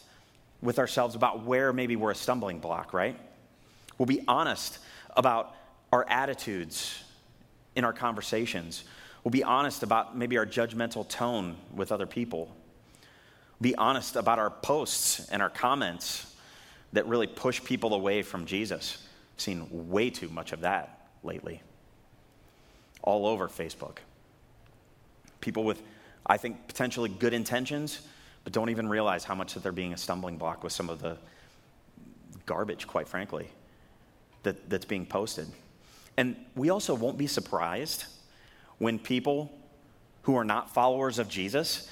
with 0.62 0.80
ourselves 0.80 1.16
about 1.16 1.44
where 1.44 1.72
maybe 1.74 1.96
we're 1.96 2.12
a 2.12 2.16
stumbling 2.16 2.60
block, 2.60 2.94
right? 2.94 3.18
We'll 3.98 4.06
be 4.08 4.24
honest 4.28 4.80
about 5.16 5.56
our 5.92 6.06
attitudes 6.10 7.04
in 7.76 7.84
our 7.84 7.94
conversations. 7.94 8.84
We'll 9.24 9.32
be 9.32 9.44
honest 9.44 9.84
about 9.84 10.18
maybe 10.18 10.38
our 10.38 10.46
judgmental 10.46 11.08
tone 11.08 11.56
with 11.74 11.92
other 11.92 12.06
people. 12.06 12.54
Be 13.62 13.76
honest 13.76 14.16
about 14.16 14.40
our 14.40 14.50
posts 14.50 15.30
and 15.30 15.42
our 15.42 15.50
comments 15.50 16.33
that 16.94 17.08
really 17.08 17.28
push 17.28 17.64
people 17.64 17.94
away 17.94 18.22
from 18.22 18.46
Jesus. 18.46 18.98
I've 19.36 19.42
seen 19.42 19.90
way 19.90 20.10
too 20.10 20.30
much 20.30 20.54
of 20.54 20.62
that 20.62 21.10
lately. 21.24 21.62
All 23.02 23.28
over 23.28 23.48
Facebook. 23.48 23.98
People 25.42 25.64
with, 25.64 25.82
I 26.26 26.38
think, 26.38 26.68
potentially 26.68 27.10
good 27.10 27.34
intentions, 27.34 28.02
but 28.44 28.54
don't 28.54 28.70
even 28.70 28.88
realize 28.88 29.24
how 29.24 29.36
much 29.36 29.56
that 29.56 29.64
they're 29.64 29.72
being 29.72 29.94
a 29.94 29.98
stumbling 29.98 30.38
block 30.38 30.64
with 30.64 30.72
some 30.72 30.90
of 30.90 31.02
the 31.02 31.18
garbage, 32.46 32.88
quite 32.88 33.08
frankly, 33.08 33.50
that, 34.44 34.70
that's 34.70 34.86
being 34.86 35.06
posted. 35.06 35.48
And 36.18 36.36
we 36.56 36.70
also 36.70 36.94
won't 36.94 37.18
be 37.18 37.28
surprised 37.28 38.06
when 38.78 39.00
people 39.00 39.52
who 40.24 40.36
are 40.36 40.44
not 40.46 40.74
followers 40.74 41.20
of 41.20 41.28
Jesus 41.28 41.90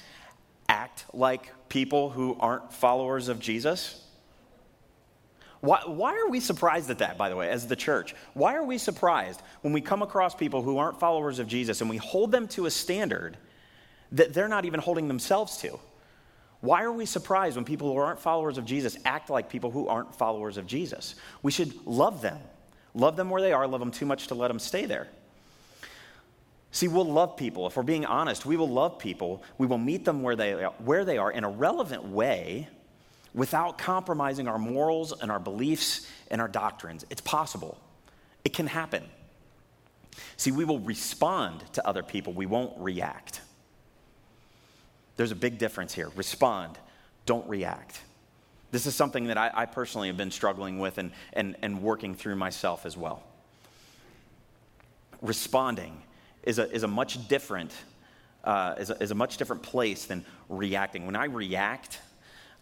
act 0.68 1.04
like 1.12 1.52
people 1.68 2.10
who 2.10 2.36
aren't 2.38 2.72
followers 2.72 3.28
of 3.28 3.40
Jesus. 3.40 4.01
Why, 5.62 5.80
why, 5.86 6.14
are 6.16 6.28
we 6.28 6.40
surprised 6.40 6.90
at 6.90 6.98
that, 6.98 7.16
by 7.16 7.28
the 7.28 7.36
way, 7.36 7.48
as 7.48 7.68
the 7.68 7.76
church? 7.76 8.16
Why 8.34 8.56
are 8.56 8.64
we 8.64 8.78
surprised 8.78 9.40
when 9.60 9.72
we 9.72 9.80
come 9.80 10.02
across 10.02 10.34
people 10.34 10.60
who 10.60 10.76
aren't 10.78 10.98
followers 10.98 11.38
of 11.38 11.46
Jesus 11.46 11.80
and 11.80 11.88
we 11.88 11.98
hold 11.98 12.32
them 12.32 12.48
to 12.48 12.66
a 12.66 12.70
standard 12.70 13.36
that 14.10 14.34
they're 14.34 14.48
not 14.48 14.64
even 14.64 14.80
holding 14.80 15.06
themselves 15.06 15.58
to? 15.58 15.78
Why 16.62 16.82
are 16.82 16.90
we 16.90 17.06
surprised 17.06 17.54
when 17.54 17.64
people 17.64 17.92
who 17.92 17.96
aren't 17.96 18.18
followers 18.18 18.58
of 18.58 18.64
Jesus 18.64 18.96
act 19.04 19.30
like 19.30 19.48
people 19.48 19.70
who 19.70 19.86
aren't 19.86 20.12
followers 20.16 20.56
of 20.56 20.66
Jesus? 20.66 21.14
We 21.42 21.52
should 21.52 21.86
love 21.86 22.22
them. 22.22 22.38
Love 22.92 23.14
them 23.14 23.30
where 23.30 23.40
they 23.40 23.52
are, 23.52 23.66
love 23.68 23.80
them 23.80 23.92
too 23.92 24.04
much 24.04 24.26
to 24.26 24.34
let 24.34 24.48
them 24.48 24.58
stay 24.58 24.84
there. 24.84 25.06
See, 26.72 26.88
we'll 26.88 27.04
love 27.04 27.36
people. 27.36 27.68
If 27.68 27.76
we're 27.76 27.84
being 27.84 28.04
honest, 28.04 28.44
we 28.44 28.56
will 28.56 28.68
love 28.68 28.98
people. 28.98 29.44
We 29.58 29.68
will 29.68 29.78
meet 29.78 30.04
them 30.04 30.22
where 30.22 30.34
they 30.34 30.54
are, 30.64 30.72
where 30.78 31.04
they 31.04 31.18
are 31.18 31.30
in 31.30 31.44
a 31.44 31.48
relevant 31.48 32.04
way 32.04 32.68
without 33.34 33.78
compromising 33.78 34.48
our 34.48 34.58
morals 34.58 35.12
and 35.20 35.30
our 35.30 35.38
beliefs 35.38 36.06
and 36.30 36.40
our 36.40 36.48
doctrines. 36.48 37.04
It's 37.10 37.20
possible, 37.20 37.78
it 38.44 38.52
can 38.52 38.66
happen. 38.66 39.04
See, 40.36 40.52
we 40.52 40.64
will 40.64 40.80
respond 40.80 41.62
to 41.72 41.86
other 41.86 42.02
people, 42.02 42.32
we 42.32 42.46
won't 42.46 42.78
react. 42.78 43.40
There's 45.16 45.30
a 45.30 45.36
big 45.36 45.58
difference 45.58 45.94
here. 45.94 46.10
Respond, 46.16 46.78
don't 47.26 47.46
react. 47.48 48.00
This 48.70 48.86
is 48.86 48.94
something 48.94 49.26
that 49.26 49.36
I, 49.36 49.50
I 49.52 49.66
personally 49.66 50.08
have 50.08 50.16
been 50.16 50.30
struggling 50.30 50.78
with 50.78 50.96
and, 50.98 51.12
and, 51.34 51.56
and 51.60 51.82
working 51.82 52.14
through 52.14 52.36
myself 52.36 52.86
as 52.86 52.96
well. 52.96 53.22
Responding 55.20 56.02
is 56.42 56.58
a, 56.58 56.70
is 56.72 56.82
a 56.82 56.88
much 56.88 57.28
different 57.28 57.72
uh, 58.44 58.74
is, 58.78 58.90
a, 58.90 59.02
is 59.02 59.10
a 59.10 59.14
much 59.14 59.36
different 59.36 59.62
place 59.62 60.06
than 60.06 60.24
reacting. 60.48 61.06
When 61.06 61.16
I 61.16 61.26
react, 61.26 62.00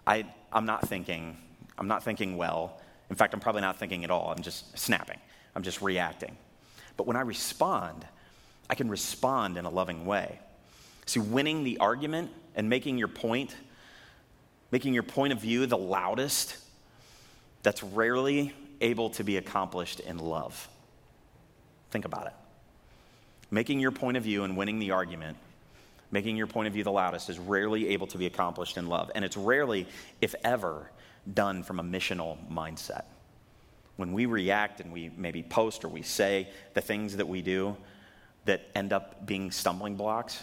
I, 0.06 0.26
I'm 0.52 0.66
not 0.66 0.88
thinking, 0.88 1.36
I'm 1.78 1.88
not 1.88 2.02
thinking 2.02 2.36
well. 2.36 2.80
In 3.08 3.16
fact, 3.16 3.34
I'm 3.34 3.40
probably 3.40 3.62
not 3.62 3.78
thinking 3.78 4.04
at 4.04 4.10
all. 4.10 4.32
I'm 4.34 4.42
just 4.42 4.76
snapping. 4.78 5.18
I'm 5.54 5.62
just 5.62 5.82
reacting. 5.82 6.36
But 6.96 7.06
when 7.06 7.16
I 7.16 7.22
respond, 7.22 8.06
I 8.68 8.74
can 8.74 8.88
respond 8.88 9.56
in 9.56 9.64
a 9.64 9.70
loving 9.70 10.06
way. 10.06 10.38
See, 11.06 11.20
winning 11.20 11.64
the 11.64 11.78
argument 11.78 12.30
and 12.54 12.68
making 12.68 12.98
your 12.98 13.08
point, 13.08 13.56
making 14.70 14.94
your 14.94 15.02
point 15.02 15.32
of 15.32 15.40
view 15.40 15.66
the 15.66 15.78
loudest, 15.78 16.56
that's 17.62 17.82
rarely 17.82 18.52
able 18.80 19.10
to 19.10 19.24
be 19.24 19.36
accomplished 19.36 20.00
in 20.00 20.18
love. 20.18 20.68
Think 21.90 22.04
about 22.04 22.26
it. 22.26 22.32
Making 23.50 23.80
your 23.80 23.90
point 23.90 24.16
of 24.16 24.22
view 24.22 24.44
and 24.44 24.56
winning 24.56 24.78
the 24.78 24.92
argument 24.92 25.36
making 26.10 26.36
your 26.36 26.46
point 26.46 26.66
of 26.66 26.74
view 26.74 26.84
the 26.84 26.92
loudest 26.92 27.30
is 27.30 27.38
rarely 27.38 27.88
able 27.88 28.06
to 28.08 28.18
be 28.18 28.26
accomplished 28.26 28.76
in 28.76 28.86
love. 28.86 29.10
And 29.14 29.24
it's 29.24 29.36
rarely, 29.36 29.86
if 30.20 30.34
ever, 30.44 30.90
done 31.32 31.62
from 31.62 31.80
a 31.80 31.82
missional 31.82 32.36
mindset. 32.50 33.04
When 33.96 34.12
we 34.12 34.26
react 34.26 34.80
and 34.80 34.92
we 34.92 35.10
maybe 35.16 35.42
post 35.42 35.84
or 35.84 35.88
we 35.88 36.02
say 36.02 36.48
the 36.74 36.80
things 36.80 37.16
that 37.16 37.28
we 37.28 37.42
do 37.42 37.76
that 38.46 38.62
end 38.74 38.92
up 38.92 39.26
being 39.26 39.50
stumbling 39.50 39.96
blocks, 39.96 40.42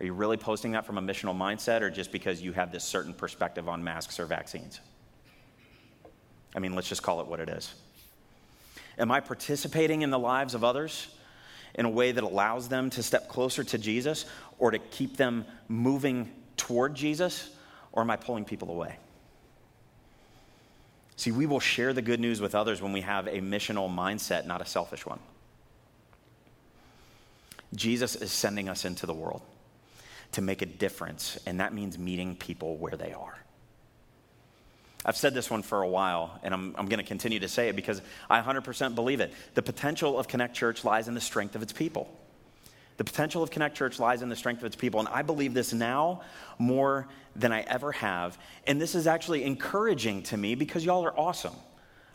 are 0.00 0.06
you 0.06 0.12
really 0.12 0.36
posting 0.36 0.72
that 0.72 0.86
from 0.86 0.98
a 0.98 1.02
missional 1.02 1.36
mindset 1.36 1.80
or 1.80 1.90
just 1.90 2.12
because 2.12 2.40
you 2.40 2.52
have 2.52 2.72
this 2.72 2.84
certain 2.84 3.12
perspective 3.12 3.68
on 3.68 3.82
masks 3.84 4.18
or 4.18 4.26
vaccines? 4.26 4.80
I 6.54 6.58
mean, 6.58 6.74
let's 6.74 6.88
just 6.88 7.02
call 7.02 7.20
it 7.20 7.26
what 7.26 7.40
it 7.40 7.48
is. 7.48 7.74
Am 8.98 9.10
I 9.10 9.20
participating 9.20 10.02
in 10.02 10.10
the 10.10 10.18
lives 10.18 10.54
of 10.54 10.64
others? 10.64 11.08
In 11.74 11.84
a 11.84 11.90
way 11.90 12.12
that 12.12 12.24
allows 12.24 12.68
them 12.68 12.90
to 12.90 13.02
step 13.02 13.28
closer 13.28 13.64
to 13.64 13.78
Jesus 13.78 14.24
or 14.58 14.70
to 14.70 14.78
keep 14.78 15.16
them 15.16 15.44
moving 15.68 16.30
toward 16.56 16.94
Jesus? 16.94 17.50
Or 17.92 18.02
am 18.02 18.10
I 18.10 18.16
pulling 18.16 18.44
people 18.44 18.70
away? 18.70 18.96
See, 21.16 21.30
we 21.30 21.46
will 21.46 21.60
share 21.60 21.92
the 21.92 22.02
good 22.02 22.20
news 22.20 22.40
with 22.40 22.54
others 22.54 22.82
when 22.82 22.92
we 22.92 23.02
have 23.02 23.26
a 23.26 23.40
missional 23.40 23.92
mindset, 23.94 24.46
not 24.46 24.60
a 24.60 24.64
selfish 24.64 25.06
one. 25.06 25.20
Jesus 27.74 28.16
is 28.16 28.32
sending 28.32 28.68
us 28.68 28.84
into 28.84 29.06
the 29.06 29.14
world 29.14 29.42
to 30.32 30.42
make 30.42 30.62
a 30.62 30.66
difference, 30.66 31.38
and 31.46 31.60
that 31.60 31.72
means 31.72 31.98
meeting 31.98 32.36
people 32.36 32.76
where 32.76 32.96
they 32.96 33.12
are. 33.12 33.41
I've 35.04 35.16
said 35.16 35.34
this 35.34 35.50
one 35.50 35.62
for 35.62 35.82
a 35.82 35.88
while, 35.88 36.38
and 36.42 36.54
I'm, 36.54 36.74
I'm 36.78 36.86
going 36.86 36.98
to 36.98 37.04
continue 37.04 37.40
to 37.40 37.48
say 37.48 37.68
it 37.68 37.76
because 37.76 38.00
I 38.30 38.40
100% 38.40 38.94
believe 38.94 39.20
it. 39.20 39.32
The 39.54 39.62
potential 39.62 40.18
of 40.18 40.28
Connect 40.28 40.54
Church 40.54 40.84
lies 40.84 41.08
in 41.08 41.14
the 41.14 41.20
strength 41.20 41.56
of 41.56 41.62
its 41.62 41.72
people. 41.72 42.08
The 42.98 43.04
potential 43.04 43.42
of 43.42 43.50
Connect 43.50 43.76
Church 43.76 43.98
lies 43.98 44.22
in 44.22 44.28
the 44.28 44.36
strength 44.36 44.60
of 44.60 44.66
its 44.66 44.76
people, 44.76 45.00
and 45.00 45.08
I 45.08 45.22
believe 45.22 45.54
this 45.54 45.72
now 45.72 46.22
more 46.58 47.08
than 47.34 47.52
I 47.52 47.62
ever 47.62 47.90
have. 47.92 48.38
And 48.66 48.80
this 48.80 48.94
is 48.94 49.06
actually 49.06 49.44
encouraging 49.44 50.22
to 50.24 50.36
me 50.36 50.54
because 50.54 50.84
y'all 50.84 51.04
are 51.04 51.18
awesome. 51.18 51.54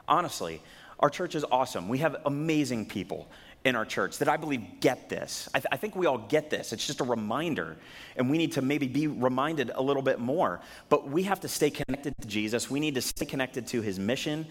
Honestly, 0.07 0.61
our 0.99 1.09
church 1.09 1.35
is 1.35 1.43
awesome. 1.51 1.89
We 1.89 1.97
have 1.99 2.15
amazing 2.25 2.85
people 2.85 3.27
in 3.67 3.75
our 3.75 3.85
church 3.85 4.17
that 4.19 4.29
I 4.29 4.37
believe 4.37 4.79
get 4.79 5.09
this. 5.09 5.49
I, 5.53 5.59
th- 5.59 5.67
I, 5.71 5.77
think 5.77 5.95
we 5.95 6.05
all 6.05 6.17
get 6.17 6.49
this. 6.49 6.71
It's 6.71 6.87
just 6.87 7.01
a 7.01 7.03
reminder, 7.03 7.77
and 8.15 8.29
we 8.29 8.37
need 8.37 8.53
to 8.53 8.61
maybe 8.61 8.87
be 8.87 9.07
reminded 9.07 9.71
a 9.75 9.81
little 9.81 10.01
bit 10.01 10.19
more. 10.19 10.61
But 10.89 11.09
we 11.09 11.23
have 11.23 11.41
to 11.41 11.47
stay 11.47 11.69
connected 11.69 12.15
to 12.21 12.27
Jesus. 12.27 12.71
We 12.71 12.79
need 12.79 12.95
to 12.95 13.01
stay 13.01 13.25
connected 13.25 13.67
to 13.67 13.81
his 13.81 13.99
mission. 13.99 14.47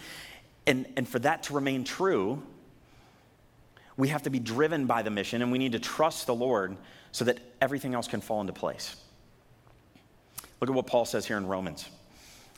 And, 0.67 0.87
and 0.97 1.09
for 1.09 1.19
that 1.21 1.45
to 1.45 1.55
remain 1.55 1.85
true, 1.85 2.43
we 3.97 4.09
have 4.09 4.23
to 4.25 4.31
be 4.31 4.39
driven 4.39 4.87
by 4.87 5.03
the 5.03 5.11
mission, 5.11 5.41
and 5.41 5.51
we 5.51 5.59
need 5.59 5.73
to 5.73 5.81
trust 5.81 6.27
the 6.27 6.35
Lord 6.35 6.77
so 7.11 7.25
that 7.25 7.39
everything 7.61 7.95
else 7.95 8.07
can 8.07 8.21
fall 8.21 8.43
into 8.43 8.53
place. 8.53 8.97
Look 10.61 10.69
at 10.69 10.77
what 10.77 10.87
Paul 10.87 11.07
says 11.07 11.27
here 11.27 11.39
in 11.39 11.47
Romans. 11.47 11.89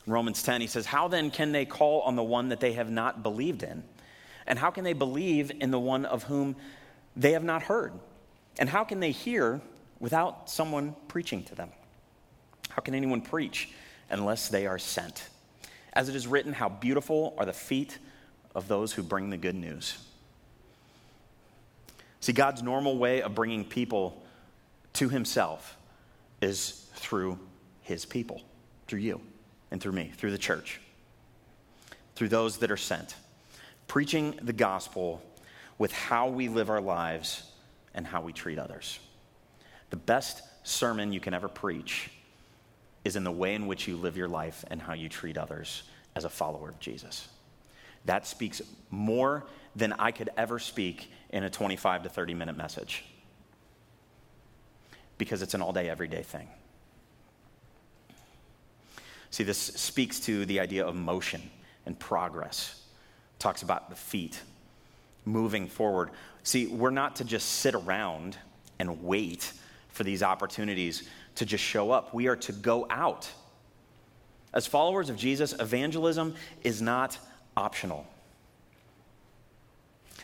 Romans 0.07 0.43
10, 0.43 0.61
he 0.61 0.67
says, 0.67 0.87
How 0.87 1.07
then 1.07 1.31
can 1.31 1.53
they 1.53 1.65
call 1.65 2.01
on 2.01 2.17
the 2.17 2.23
one 2.23 2.49
that 2.49 2.59
they 2.59 2.73
have 2.73 2.91
not 2.91 3.23
believed 3.23 3.63
in? 3.63 3.85
And 4.49 4.59
how 4.59 4.71
can 4.71 4.83
they 4.83 4.95
believe 4.95 5.53
in 5.61 5.71
the 5.71 5.79
one 5.79 6.07
of 6.07 6.25
whom 6.25 6.57
they 7.15 7.33
have 7.33 7.45
not 7.45 7.63
heard? 7.63 7.93
And 8.59 8.69
how 8.69 8.83
can 8.83 8.99
they 8.99 9.11
hear 9.13 9.61
without 10.01 10.51
someone 10.51 10.97
preaching 11.07 11.45
to 11.45 11.55
them? 11.55 11.71
How 12.71 12.81
can 12.81 12.95
anyone 12.95 13.21
preach 13.21 13.69
unless 14.09 14.49
they 14.49 14.67
are 14.67 14.79
sent? 14.79 15.29
As 15.93 16.09
it 16.09 16.17
is 16.17 16.27
written, 16.27 16.55
how 16.55 16.71
beautiful 16.71 17.35
are 17.37 17.45
the 17.45 17.53
feet 17.53 17.99
of 18.55 18.69
those 18.69 18.93
who 18.93 19.03
bring 19.03 19.29
the 19.29 19.37
good 19.37 19.55
news. 19.55 19.99
See, 22.21 22.33
God's 22.33 22.63
normal 22.63 22.97
way 22.97 23.21
of 23.21 23.35
bringing 23.35 23.65
people 23.65 24.23
to 24.95 25.11
himself 25.11 25.77
is 26.41 26.87
through 26.95 27.39
his 27.83 28.07
people, 28.07 28.41
through 28.87 29.01
you 29.01 29.21
and 29.71 29.81
through 29.81 29.93
me, 29.93 30.11
through 30.17 30.31
the 30.31 30.39
church, 30.39 30.81
through 32.17 32.29
those 32.29 32.57
that 32.59 32.71
are 32.71 32.77
sent 32.79 33.15
preaching 33.89 34.39
the 34.43 34.53
gospel 34.53 35.21
with 35.79 35.93
how 35.93 36.29
we 36.29 36.49
live 36.49 36.71
our 36.71 36.81
lives 36.81 37.43
and 37.95 38.07
how 38.07 38.21
we 38.21 38.33
treat 38.33 38.59
others. 38.59 39.01
The 39.91 39.97
best 39.97 40.43
sermon 40.63 41.13
you 41.13 41.21
can 41.21 41.35
ever 41.35 41.49
preach 41.49 42.11
is 43.05 43.17
in 43.17 43.25
the 43.25 43.33
way 43.33 43.55
in 43.55 43.67
which 43.67 43.89
you 43.89 43.97
live 43.97 44.17
your 44.17 44.29
life 44.29 44.65
and 44.71 44.81
how 44.81 44.93
you 44.93 45.09
treat 45.09 45.39
others 45.39 45.83
as 46.15 46.25
a 46.25 46.29
follower 46.29 46.69
of 46.69 46.79
Jesus. 46.79 47.27
That 48.05 48.27
speaks 48.27 48.61
more 48.91 49.47
than 49.75 49.95
I 49.95 50.13
could 50.13 50.31
ever 50.37 50.59
speak 50.59 51.11
in 51.31 51.45
a 51.45 51.51
25 51.51 52.05
to 52.05 52.09
30 52.09 52.35
minute 52.35 52.57
message 52.57 53.05
because 55.17 55.43
it's 55.43 55.55
an 55.55 55.63
all 55.63 55.73
day, 55.73 55.89
everyday 55.89 56.23
thing. 56.23 56.49
See, 59.31 59.45
this 59.45 59.59
speaks 59.59 60.21
to 60.21 60.47
the 60.47 60.61
idea 60.61 60.87
of 60.87 60.95
motion 60.95 61.43
and 61.85 61.99
progress. 61.99 62.83
Talks 63.39 63.63
about 63.63 63.91
the 63.91 63.97
feet 63.97 64.41
moving 65.25 65.67
forward. 65.69 66.11
See, 66.43 66.67
we're 66.67 66.91
not 66.91 67.17
to 67.17 67.25
just 67.25 67.49
sit 67.49 67.75
around 67.75 68.37
and 68.79 69.05
wait 69.05 69.53
for 69.89 70.05
these 70.05 70.23
opportunities 70.23 71.09
to 71.37 71.47
just 71.47 71.63
show 71.63 71.91
up. 71.91 72.15
We 72.15 72.29
are 72.29 72.37
to 72.37 72.53
go 72.53 72.87
out. 72.91 73.31
As 74.55 74.67
followers 74.67 75.11
of 75.11 75.17
Jesus, 75.17 75.53
evangelism 75.59 76.35
is 76.65 76.81
not 76.81 77.19
optional. 77.57 78.07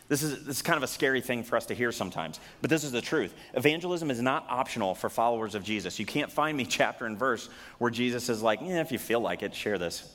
This 0.08 0.22
is, 0.22 0.44
this 0.44 0.56
is 0.56 0.62
kind 0.62 0.76
of 0.76 0.82
a 0.82 0.86
scary 0.86 1.20
thing 1.20 1.42
for 1.42 1.56
us 1.56 1.66
to 1.66 1.74
hear 1.74 1.90
sometimes, 1.90 2.38
but 2.60 2.68
this 2.68 2.84
is 2.84 2.92
the 2.92 3.00
truth. 3.00 3.34
Evangelism 3.54 4.10
is 4.10 4.20
not 4.20 4.46
optional 4.50 4.94
for 4.94 5.08
followers 5.08 5.54
of 5.54 5.64
Jesus. 5.64 5.98
You 5.98 6.04
can't 6.04 6.30
find 6.30 6.56
me 6.56 6.64
chapter 6.68 7.06
and 7.06 7.18
verse 7.18 7.48
where 7.78 7.90
Jesus 7.90 8.28
is 8.28 8.42
like, 8.42 8.60
yeah, 8.60 8.80
if 8.80 8.92
you 8.92 8.98
feel 8.98 9.20
like 9.20 9.42
it, 9.42 9.54
share 9.54 9.78
this, 9.78 10.14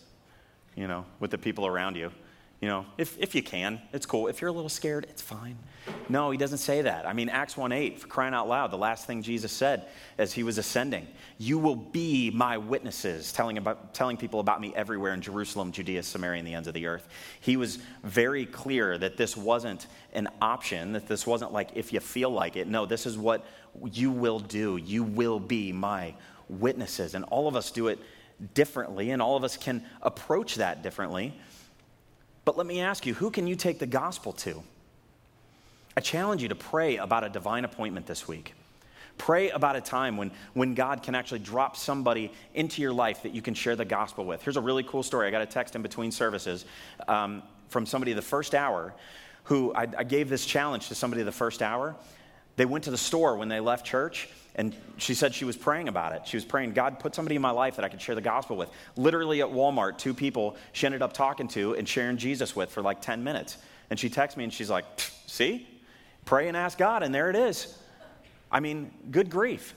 you 0.76 0.88
know, 0.88 1.06
with 1.20 1.32
the 1.32 1.38
people 1.38 1.66
around 1.66 1.96
you. 1.96 2.12
You 2.62 2.68
know, 2.68 2.86
if, 2.98 3.18
if 3.18 3.36
you 3.36 3.42
can, 3.42 3.82
it's 3.94 4.06
cool. 4.06 4.28
If 4.28 4.42
you're 4.42 4.50
a 4.50 4.54
little 4.54 4.70
scared, 4.70 5.06
it's 5.10 5.22
fine. 5.22 5.58
No, 6.10 6.30
he 6.30 6.38
doesn't 6.38 6.58
say 6.58 6.82
that. 6.82 7.08
I 7.08 7.14
mean, 7.14 7.30
Acts 7.30 7.56
1 7.56 7.72
8, 7.72 8.00
for 8.00 8.08
crying 8.08 8.34
out 8.34 8.50
loud, 8.50 8.72
the 8.72 8.78
last 8.78 9.08
thing 9.08 9.22
Jesus 9.22 9.54
said 9.54 9.88
as 10.18 10.34
he 10.34 10.44
was 10.44 10.58
ascending, 10.58 11.08
You 11.38 11.58
will 11.58 11.78
be 11.78 12.32
my 12.32 12.58
witnesses, 12.58 13.32
telling, 13.32 13.58
about, 13.58 13.94
telling 13.94 14.18
people 14.18 14.42
about 14.42 14.60
me 14.60 14.74
everywhere 14.76 15.14
in 15.14 15.22
Jerusalem, 15.22 15.72
Judea, 15.72 16.04
Samaria, 16.04 16.40
and 16.40 16.48
the 16.48 16.54
ends 16.54 16.68
of 16.68 16.74
the 16.74 16.88
earth. 16.88 17.08
He 17.40 17.56
was 17.56 17.80
very 18.04 18.46
clear 18.46 18.98
that 18.98 19.16
this 19.16 19.38
wasn't 19.38 19.88
an 20.12 20.28
option, 20.42 20.92
that 20.92 21.08
this 21.08 21.26
wasn't 21.26 21.54
like 21.54 21.70
if 21.76 21.94
you 21.94 22.02
feel 22.02 22.30
like 22.30 22.58
it. 22.58 22.68
No, 22.68 22.86
this 22.86 23.06
is 23.06 23.18
what 23.18 23.46
you 23.90 24.12
will 24.12 24.40
do. 24.40 24.76
You 24.76 25.04
will 25.04 25.40
be 25.40 25.72
my 25.72 26.14
witnesses. 26.50 27.14
And 27.16 27.24
all 27.26 27.48
of 27.48 27.56
us 27.56 27.72
do 27.72 27.88
it 27.88 28.00
differently, 28.54 29.12
and 29.12 29.22
all 29.22 29.38
of 29.38 29.46
us 29.46 29.56
can 29.56 29.86
approach 30.02 30.56
that 30.56 30.84
differently. 30.84 31.34
But 32.50 32.58
let 32.58 32.66
me 32.66 32.82
ask 32.82 33.06
you 33.06 33.14
who 33.14 33.30
can 33.30 33.46
you 33.46 33.56
take 33.56 33.78
the 33.78 33.86
gospel 33.86 34.34
to? 34.34 34.64
I 35.96 36.02
challenge 36.02 36.42
you 36.42 36.50
to 36.50 36.56
pray 36.56 36.98
about 36.98 37.24
a 37.24 37.30
divine 37.30 37.64
appointment 37.64 38.08
this 38.08 38.28
week. 38.28 38.56
Pray 39.20 39.52
about 39.52 39.76
a 39.76 39.82
time 39.82 40.18
when, 40.18 40.32
when 40.56 40.74
God 40.74 41.04
can 41.04 41.14
actually 41.14 41.42
drop 41.42 41.78
somebody 41.78 42.34
into 42.56 42.82
your 42.82 42.92
life 42.92 43.22
that 43.22 43.36
you 43.36 43.44
can 43.44 43.54
share 43.54 43.76
the 43.76 43.86
gospel 43.86 44.26
with. 44.26 44.42
Here's 44.42 44.58
a 44.58 44.62
really 44.62 44.82
cool 44.82 45.04
story. 45.04 45.28
I 45.28 45.30
got 45.30 45.44
a 45.44 45.46
text 45.46 45.76
in 45.76 45.84
between 45.84 46.12
services 46.12 46.66
um, 47.08 47.44
from 47.68 47.86
somebody 47.86 48.14
the 48.14 48.22
first 48.24 48.56
hour 48.56 48.96
who 49.44 49.72
I, 49.76 49.88
I 49.96 50.04
gave 50.04 50.28
this 50.28 50.44
challenge 50.44 50.88
to 50.88 50.96
somebody 50.96 51.22
the 51.22 51.32
first 51.32 51.62
hour. 51.62 51.96
They 52.56 52.66
went 52.66 52.86
to 52.86 52.90
the 52.90 52.98
store 52.98 53.38
when 53.38 53.48
they 53.48 53.60
left 53.60 53.86
church 53.86 54.28
and 54.56 54.76
she 54.98 55.14
said 55.14 55.34
she 55.34 55.46
was 55.46 55.56
praying 55.56 55.88
about 55.88 56.14
it. 56.14 56.24
She 56.26 56.38
was 56.38 56.44
praying, 56.44 56.74
God, 56.74 57.00
put 57.00 57.16
somebody 57.16 57.36
in 57.36 57.42
my 57.42 57.52
life 57.52 57.76
that 57.76 57.86
I 57.86 57.90
could 57.90 58.02
share 58.02 58.16
the 58.16 58.22
gospel 58.22 58.58
with. 58.58 58.70
Literally 58.98 59.42
at 59.42 59.48
Walmart, 59.48 59.98
two 59.98 60.14
people 60.14 60.58
she 60.74 60.86
ended 60.86 61.02
up 61.02 61.14
talking 61.14 61.48
to 61.50 61.76
and 61.76 61.88
sharing 61.88 62.18
Jesus 62.18 62.56
with 62.56 62.70
for 62.70 62.82
like 62.82 63.02
10 63.02 63.24
minutes. 63.24 63.58
And 63.90 64.00
she 64.00 64.10
texts 64.10 64.38
me 64.38 64.44
and 64.44 64.54
she's 64.54 64.70
like, 64.70 64.86
see? 65.26 65.68
Pray 66.26 66.48
and 66.48 66.58
ask 66.58 66.78
God, 66.78 67.04
and 67.04 67.14
there 67.14 67.30
it 67.30 67.36
is. 67.36 67.76
I 68.52 68.60
mean, 68.60 68.92
good 69.10 69.30
grief. 69.30 69.74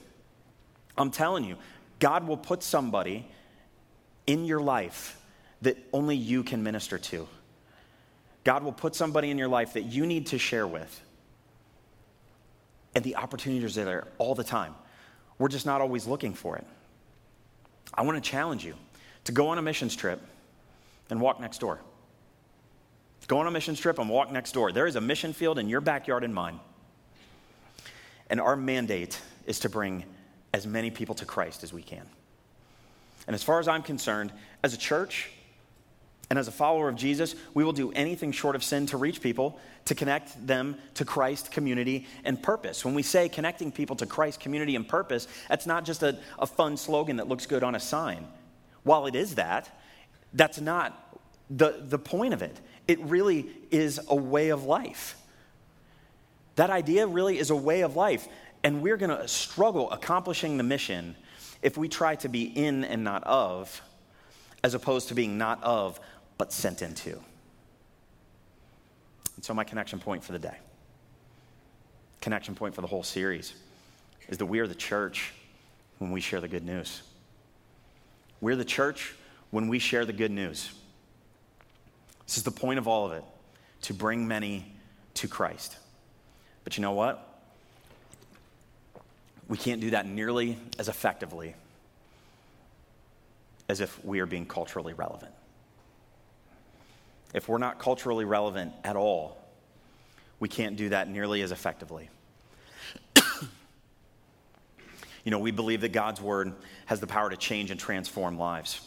I'm 0.97 1.11
telling 1.11 1.43
you, 1.43 1.55
God 1.99 2.27
will 2.27 2.37
put 2.37 2.61
somebody 2.61 3.27
in 4.27 4.45
your 4.45 4.59
life 4.59 5.19
that 5.61 5.77
only 5.93 6.15
you 6.15 6.43
can 6.43 6.63
minister 6.63 6.97
to. 6.97 7.27
God 8.43 8.63
will 8.63 8.73
put 8.73 8.95
somebody 8.95 9.31
in 9.31 9.37
your 9.37 9.47
life 9.47 9.73
that 9.73 9.83
you 9.83 10.05
need 10.05 10.27
to 10.27 10.37
share 10.37 10.67
with. 10.67 11.01
And 12.95 13.03
the 13.03 13.15
opportunities 13.15 13.77
are 13.77 13.85
there 13.85 14.07
all 14.17 14.35
the 14.35 14.43
time. 14.43 14.75
We're 15.39 15.49
just 15.49 15.65
not 15.65 15.81
always 15.81 16.07
looking 16.07 16.33
for 16.33 16.57
it. 16.57 16.65
I 17.93 18.03
want 18.03 18.23
to 18.23 18.29
challenge 18.29 18.63
you 18.63 18.75
to 19.25 19.31
go 19.31 19.49
on 19.49 19.57
a 19.57 19.61
missions 19.61 19.95
trip 19.95 20.21
and 21.09 21.19
walk 21.19 21.39
next 21.39 21.59
door. 21.59 21.79
Go 23.27 23.39
on 23.39 23.47
a 23.47 23.51
missions 23.51 23.79
trip 23.79 23.99
and 23.99 24.09
walk 24.09 24.31
next 24.31 24.51
door. 24.51 24.71
There 24.71 24.85
is 24.85 24.95
a 24.95 25.01
mission 25.01 25.33
field 25.33 25.57
in 25.57 25.69
your 25.69 25.81
backyard 25.81 26.23
and 26.23 26.33
mine. 26.33 26.59
And 28.29 28.41
our 28.41 28.55
mandate 28.55 29.19
is 29.45 29.59
to 29.61 29.69
bring 29.69 30.03
as 30.53 30.67
many 30.67 30.91
people 30.91 31.15
to 31.15 31.25
Christ 31.25 31.63
as 31.63 31.71
we 31.71 31.81
can. 31.81 32.05
And 33.27 33.33
as 33.33 33.43
far 33.43 33.59
as 33.59 33.67
I'm 33.67 33.81
concerned, 33.81 34.33
as 34.63 34.73
a 34.73 34.77
church, 34.77 35.31
and 36.29 36.39
as 36.39 36.47
a 36.47 36.51
follower 36.51 36.89
of 36.89 36.95
Jesus, 36.95 37.35
we 37.53 37.63
will 37.63 37.73
do 37.73 37.91
anything 37.91 38.31
short 38.31 38.55
of 38.55 38.63
sin 38.63 38.85
to 38.87 38.97
reach 38.97 39.21
people, 39.21 39.59
to 39.85 39.95
connect 39.95 40.47
them 40.47 40.77
to 40.95 41.05
Christ, 41.05 41.51
community, 41.51 42.07
and 42.23 42.41
purpose. 42.41 42.83
When 42.85 42.95
we 42.95 43.03
say 43.03 43.29
connecting 43.29 43.71
people 43.71 43.95
to 43.97 44.05
Christ, 44.05 44.39
community, 44.39 44.75
and 44.75 44.87
purpose, 44.87 45.27
that's 45.49 45.65
not 45.65 45.85
just 45.85 46.01
a, 46.01 46.17
a 46.39 46.47
fun 46.47 46.77
slogan 46.77 47.17
that 47.17 47.27
looks 47.27 47.45
good 47.45 47.63
on 47.63 47.75
a 47.75 47.79
sign. 47.79 48.27
While 48.83 49.05
it 49.05 49.15
is 49.15 49.35
that, 49.35 49.69
that's 50.33 50.59
not 50.59 51.17
the, 51.49 51.83
the 51.87 51.99
point 51.99 52.33
of 52.33 52.41
it. 52.41 52.59
It 52.87 52.99
really 53.01 53.47
is 53.71 53.99
a 54.07 54.15
way 54.15 54.49
of 54.49 54.63
life. 54.63 55.17
That 56.55 56.69
idea 56.69 57.07
really 57.07 57.37
is 57.37 57.49
a 57.49 57.55
way 57.55 57.81
of 57.81 57.95
life. 57.95 58.27
And 58.63 58.81
we're 58.81 58.97
going 58.97 59.15
to 59.15 59.27
struggle 59.27 59.91
accomplishing 59.91 60.57
the 60.57 60.63
mission 60.63 61.15
if 61.61 61.77
we 61.77 61.89
try 61.89 62.15
to 62.15 62.29
be 62.29 62.43
in 62.43 62.83
and 62.83 63.03
not 63.03 63.23
of, 63.23 63.81
as 64.63 64.73
opposed 64.73 65.09
to 65.09 65.15
being 65.15 65.37
not 65.37 65.61
of, 65.63 65.99
but 66.43 66.51
sent 66.51 66.81
into. 66.81 67.11
And 69.37 69.45
so, 69.45 69.53
my 69.53 69.63
connection 69.63 69.97
point 69.97 70.25
for 70.25 70.33
the 70.33 70.39
day, 70.39 70.57
connection 72.19 72.53
point 72.53 72.75
for 72.75 72.81
the 72.81 72.87
whole 72.87 73.01
series, 73.01 73.53
is 74.27 74.39
that 74.39 74.47
we 74.47 74.59
are 74.59 74.67
the 74.67 74.75
church 74.75 75.31
when 75.99 76.11
we 76.11 76.19
share 76.19 76.41
the 76.41 76.49
good 76.49 76.65
news. 76.65 77.01
We're 78.41 78.57
the 78.57 78.65
church 78.65 79.13
when 79.51 79.69
we 79.69 79.79
share 79.79 80.03
the 80.03 80.11
good 80.11 80.31
news. 80.31 80.69
This 82.27 82.35
is 82.35 82.43
the 82.43 82.51
point 82.51 82.77
of 82.77 82.89
all 82.89 83.05
of 83.05 83.13
it 83.13 83.23
to 83.83 83.93
bring 83.93 84.27
many 84.27 84.65
to 85.13 85.29
Christ. 85.29 85.77
But 86.65 86.75
you 86.75 86.81
know 86.81 86.91
what? 86.91 87.25
We 89.47 89.55
can't 89.55 89.79
do 89.79 89.91
that 89.91 90.05
nearly 90.05 90.57
as 90.77 90.89
effectively 90.89 91.55
as 93.69 93.79
if 93.79 94.03
we 94.03 94.19
are 94.19 94.25
being 94.25 94.45
culturally 94.45 94.91
relevant 94.91 95.33
if 97.33 97.49
we're 97.49 97.57
not 97.57 97.79
culturally 97.79 98.25
relevant 98.25 98.73
at 98.83 98.95
all, 98.95 99.37
we 100.39 100.47
can't 100.49 100.75
do 100.75 100.89
that 100.89 101.09
nearly 101.09 101.41
as 101.41 101.51
effectively. 101.51 102.09
you 105.23 105.31
know, 105.31 105.39
we 105.39 105.51
believe 105.51 105.81
that 105.81 105.91
God's 105.91 106.21
word 106.21 106.53
has 106.85 106.99
the 106.99 107.07
power 107.07 107.29
to 107.29 107.37
change 107.37 107.71
and 107.71 107.79
transform 107.79 108.37
lives. 108.37 108.81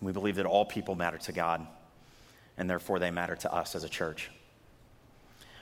We 0.00 0.12
believe 0.12 0.36
that 0.36 0.46
all 0.46 0.64
people 0.64 0.94
matter 0.94 1.18
to 1.18 1.32
God, 1.32 1.66
and 2.58 2.68
therefore 2.68 2.98
they 2.98 3.10
matter 3.10 3.36
to 3.36 3.52
us 3.52 3.74
as 3.74 3.84
a 3.84 3.88
church. 3.88 4.30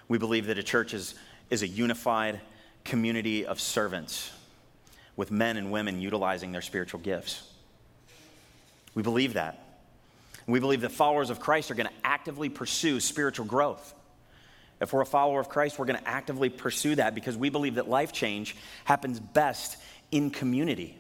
We 0.09 0.19
believe 0.19 0.47
that 0.47 0.59
a 0.59 0.62
church 0.62 0.95
is, 0.95 1.15
is 1.51 1.62
a 1.62 1.69
unified 1.69 2.41
community 2.85 3.47
of 3.47 3.61
servants 3.61 4.33
with 5.17 5.31
men 5.31 5.57
and 5.57 5.71
women 5.71 6.01
utilizing 6.01 6.53
their 6.53 6.62
spiritual 6.62 7.01
gifts. 7.01 7.43
We 8.95 9.03
believe 9.03 9.35
that. 9.35 9.62
We 10.46 10.61
believe 10.61 10.81
that 10.83 10.92
followers 10.92 11.31
of 11.31 11.40
Christ 11.40 11.70
are 11.70 11.74
going 11.74 11.88
to 11.88 11.94
actively 12.05 12.48
pursue 12.48 13.00
spiritual 13.00 13.46
growth. 13.46 13.94
If 14.81 14.92
we're 14.92 15.02
a 15.02 15.07
follower 15.07 15.38
of 15.38 15.48
Christ, 15.48 15.78
we're 15.78 15.87
going 15.87 15.98
to 15.98 16.09
actively 16.09 16.48
pursue 16.48 16.96
that 16.96 17.14
because 17.14 17.37
we 17.37 17.50
believe 17.50 17.76
that 17.76 17.88
life 17.88 18.12
change 18.12 18.57
happens 18.85 19.20
best 19.20 19.76
in 20.11 20.31
community. 20.31 20.98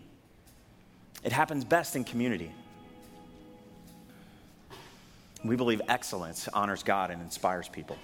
It 1.24 1.32
happens 1.32 1.64
best 1.64 1.96
in 1.96 2.04
community. 2.04 2.52
We 5.44 5.56
believe 5.56 5.82
excellence 5.88 6.48
honors 6.48 6.84
God 6.84 7.10
and 7.10 7.20
inspires 7.20 7.68
people. 7.68 7.98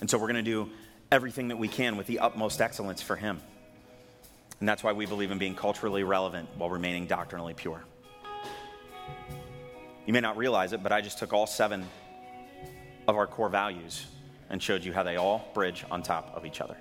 And 0.00 0.10
so 0.10 0.18
we're 0.18 0.30
going 0.30 0.44
to 0.44 0.50
do 0.50 0.70
everything 1.10 1.48
that 1.48 1.56
we 1.56 1.68
can 1.68 1.96
with 1.96 2.06
the 2.06 2.18
utmost 2.18 2.60
excellence 2.60 3.00
for 3.00 3.16
Him. 3.16 3.40
And 4.60 4.68
that's 4.68 4.82
why 4.82 4.92
we 4.92 5.06
believe 5.06 5.30
in 5.30 5.38
being 5.38 5.54
culturally 5.54 6.02
relevant 6.02 6.48
while 6.56 6.70
remaining 6.70 7.06
doctrinally 7.06 7.54
pure. 7.54 7.82
You 10.06 10.12
may 10.12 10.20
not 10.20 10.36
realize 10.36 10.72
it, 10.72 10.82
but 10.82 10.92
I 10.92 11.00
just 11.00 11.18
took 11.18 11.32
all 11.32 11.48
seven 11.48 11.84
of 13.08 13.16
our 13.16 13.26
core 13.26 13.48
values 13.48 14.06
and 14.48 14.62
showed 14.62 14.84
you 14.84 14.92
how 14.92 15.02
they 15.02 15.16
all 15.16 15.50
bridge 15.52 15.84
on 15.90 16.02
top 16.02 16.32
of 16.36 16.46
each 16.46 16.60
other. 16.60 16.76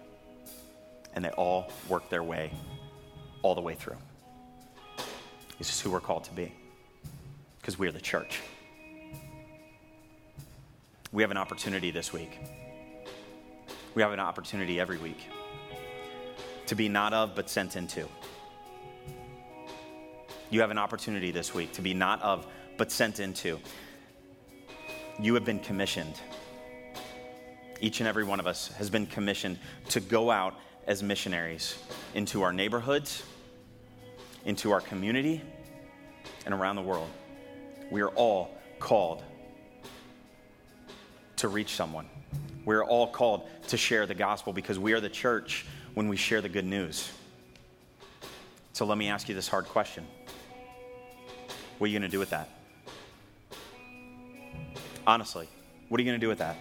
And 1.16 1.26
they 1.26 1.32
all 1.32 1.72
work 1.90 2.10
their 2.10 2.24
way 2.24 2.52
all 3.42 3.56
the 3.56 3.62
way 3.62 3.74
through. 3.74 3.98
This 5.58 5.70
is 5.70 5.82
who 5.82 5.90
we're 5.90 6.00
called 6.00 6.26
to 6.26 6.34
be 6.34 6.54
because 7.60 7.80
we 7.80 7.88
are 7.88 7.92
the 7.92 8.02
church. 8.02 8.42
we 11.12 11.24
have 11.24 11.32
an 11.32 11.38
opportunity 11.38 11.90
this 11.90 12.14
week. 12.14 12.40
We 13.96 14.02
have 14.02 14.12
an 14.12 14.20
opportunity 14.20 14.80
every 14.80 14.98
week 14.98 15.30
to 16.68 16.76
be 16.76 16.90
not 16.90 17.14
of, 17.14 17.36
but 17.36 17.50
sent 17.50 17.76
into. 17.76 18.08
You 20.50 20.62
have 20.62 20.72
an 20.72 20.78
opportunity 20.78 21.32
this 21.32 21.54
week 21.54 21.72
to 21.74 21.82
be 21.82 21.94
not 21.94 22.22
of, 22.22 22.46
but 22.78 22.92
sent 22.92 23.20
into. 23.20 23.60
You 25.20 25.34
have 25.36 25.46
been 25.46 25.60
commissioned. 25.60 26.20
Each 27.80 28.00
and 28.00 28.08
every 28.08 28.24
one 28.24 28.40
of 28.40 28.48
us 28.48 28.70
has 28.78 28.90
been 28.90 29.06
commissioned 29.06 29.60
to 29.90 30.00
go 30.00 30.32
out 30.32 30.56
as 30.88 31.02
missionaries 31.02 31.78
into 32.14 32.42
our 32.42 32.54
neighborhoods, 32.54 33.24
into 34.46 34.72
our 34.72 34.82
community, 34.82 35.42
and 36.46 36.54
around 36.54 36.76
the 36.76 36.82
world. 36.82 37.10
We 37.92 38.02
are 38.02 38.10
all 38.10 38.58
called 38.80 39.24
to 41.38 41.48
reach 41.48 41.76
someone. 41.76 42.08
We 42.66 42.76
are 42.76 42.84
all 42.84 43.08
called 43.08 43.48
to 43.68 43.78
share 43.78 44.06
the 44.06 44.16
gospel 44.16 44.54
because 44.54 44.80
we 44.80 44.94
are 44.94 45.00
the 45.00 45.10
church 45.10 45.66
when 45.94 46.08
we 46.08 46.18
share 46.18 46.42
the 46.42 46.50
good 46.50 46.66
news. 46.66 47.10
So 48.74 48.86
let 48.86 48.98
me 48.98 49.08
ask 49.08 49.30
you 49.30 49.36
this 49.36 49.48
hard 49.48 49.66
question 49.66 50.06
What 51.78 51.86
are 51.86 51.90
you 51.90 52.00
going 52.00 52.10
to 52.10 52.14
do 52.14 52.20
with 52.20 52.32
that? 52.32 52.50
Honestly, 55.08 55.48
what 55.88 56.00
are 56.00 56.04
you 56.04 56.10
going 56.10 56.20
to 56.20 56.26
do 56.26 56.30
with 56.30 56.40
that? 56.40 56.58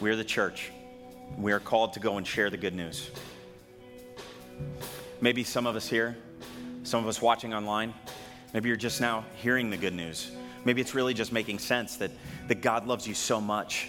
We 0.00 0.08
are 0.08 0.16
the 0.16 0.24
church. 0.24 0.70
We 1.36 1.52
are 1.52 1.58
called 1.58 1.92
to 1.94 2.00
go 2.00 2.16
and 2.16 2.26
share 2.26 2.48
the 2.48 2.56
good 2.56 2.74
news. 2.74 3.10
Maybe 5.20 5.42
some 5.42 5.66
of 5.66 5.74
us 5.74 5.88
here, 5.88 6.16
some 6.84 7.02
of 7.02 7.08
us 7.08 7.20
watching 7.20 7.52
online, 7.52 7.92
maybe 8.54 8.68
you're 8.68 8.76
just 8.76 9.00
now 9.00 9.24
hearing 9.36 9.68
the 9.68 9.76
good 9.76 9.92
news. 9.92 10.30
Maybe 10.64 10.80
it's 10.80 10.94
really 10.94 11.12
just 11.12 11.32
making 11.32 11.58
sense 11.58 11.96
that, 11.96 12.12
that 12.48 12.62
God 12.62 12.86
loves 12.86 13.06
you 13.06 13.14
so 13.14 13.40
much, 13.40 13.88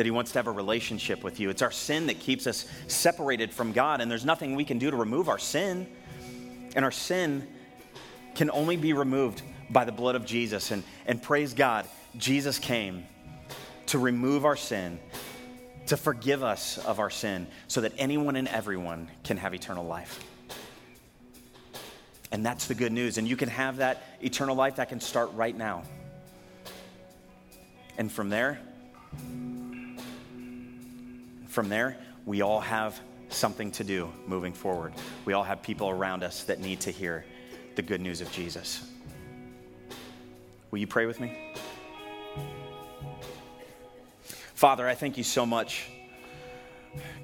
that 0.00 0.06
He 0.06 0.10
wants 0.10 0.32
to 0.32 0.38
have 0.38 0.46
a 0.46 0.50
relationship 0.50 1.22
with 1.22 1.40
you. 1.40 1.50
It's 1.50 1.60
our 1.60 1.70
sin 1.70 2.06
that 2.06 2.18
keeps 2.20 2.46
us 2.46 2.64
separated 2.86 3.52
from 3.52 3.72
God, 3.72 4.00
and 4.00 4.10
there's 4.10 4.24
nothing 4.24 4.54
we 4.54 4.64
can 4.64 4.78
do 4.78 4.90
to 4.90 4.96
remove 4.96 5.28
our 5.28 5.38
sin. 5.38 5.86
And 6.74 6.86
our 6.86 6.90
sin 6.90 7.46
can 8.34 8.50
only 8.50 8.78
be 8.78 8.94
removed 8.94 9.42
by 9.68 9.84
the 9.84 9.92
blood 9.92 10.14
of 10.14 10.24
Jesus. 10.24 10.70
And, 10.70 10.84
and 11.04 11.22
praise 11.22 11.52
God, 11.52 11.86
Jesus 12.16 12.58
came 12.58 13.04
to 13.88 13.98
remove 13.98 14.46
our 14.46 14.56
sin, 14.56 14.98
to 15.88 15.98
forgive 15.98 16.42
us 16.42 16.78
of 16.78 16.98
our 16.98 17.10
sin, 17.10 17.46
so 17.68 17.82
that 17.82 17.92
anyone 17.98 18.36
and 18.36 18.48
everyone 18.48 19.10
can 19.22 19.36
have 19.36 19.52
eternal 19.52 19.84
life. 19.84 20.24
And 22.32 22.42
that's 22.42 22.68
the 22.68 22.74
good 22.74 22.92
news. 22.92 23.18
And 23.18 23.28
you 23.28 23.36
can 23.36 23.50
have 23.50 23.76
that 23.76 24.02
eternal 24.22 24.56
life 24.56 24.76
that 24.76 24.88
can 24.88 25.00
start 25.02 25.30
right 25.34 25.54
now. 25.54 25.82
And 27.98 28.10
from 28.10 28.30
there, 28.30 28.62
from 31.50 31.68
there, 31.68 31.96
we 32.26 32.42
all 32.42 32.60
have 32.60 32.98
something 33.28 33.72
to 33.72 33.84
do 33.84 34.10
moving 34.26 34.52
forward. 34.52 34.92
We 35.24 35.32
all 35.32 35.42
have 35.42 35.62
people 35.62 35.90
around 35.90 36.22
us 36.22 36.44
that 36.44 36.60
need 36.60 36.80
to 36.82 36.92
hear 36.92 37.24
the 37.74 37.82
good 37.82 38.00
news 38.00 38.20
of 38.20 38.30
Jesus. 38.30 38.88
Will 40.70 40.78
you 40.78 40.86
pray 40.86 41.06
with 41.06 41.18
me? 41.20 41.36
Father, 44.54 44.86
I 44.86 44.94
thank 44.94 45.18
you 45.18 45.24
so 45.24 45.44
much, 45.44 45.88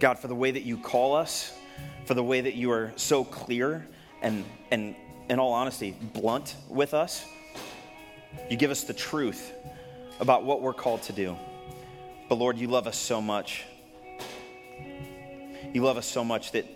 God, 0.00 0.18
for 0.18 0.26
the 0.26 0.34
way 0.34 0.50
that 0.50 0.62
you 0.62 0.76
call 0.76 1.14
us, 1.14 1.56
for 2.04 2.14
the 2.14 2.24
way 2.24 2.40
that 2.40 2.54
you 2.54 2.72
are 2.72 2.92
so 2.96 3.22
clear 3.22 3.86
and, 4.22 4.44
and 4.72 4.96
in 5.28 5.38
all 5.38 5.52
honesty, 5.52 5.94
blunt 6.14 6.56
with 6.68 6.94
us. 6.94 7.24
You 8.50 8.56
give 8.56 8.72
us 8.72 8.84
the 8.84 8.94
truth 8.94 9.52
about 10.18 10.44
what 10.44 10.62
we're 10.62 10.72
called 10.72 11.02
to 11.02 11.12
do. 11.12 11.36
But 12.28 12.36
Lord, 12.36 12.58
you 12.58 12.66
love 12.66 12.88
us 12.88 12.96
so 12.96 13.20
much. 13.22 13.64
You 15.72 15.82
love 15.82 15.96
us 15.96 16.06
so 16.06 16.24
much 16.24 16.52
that, 16.52 16.66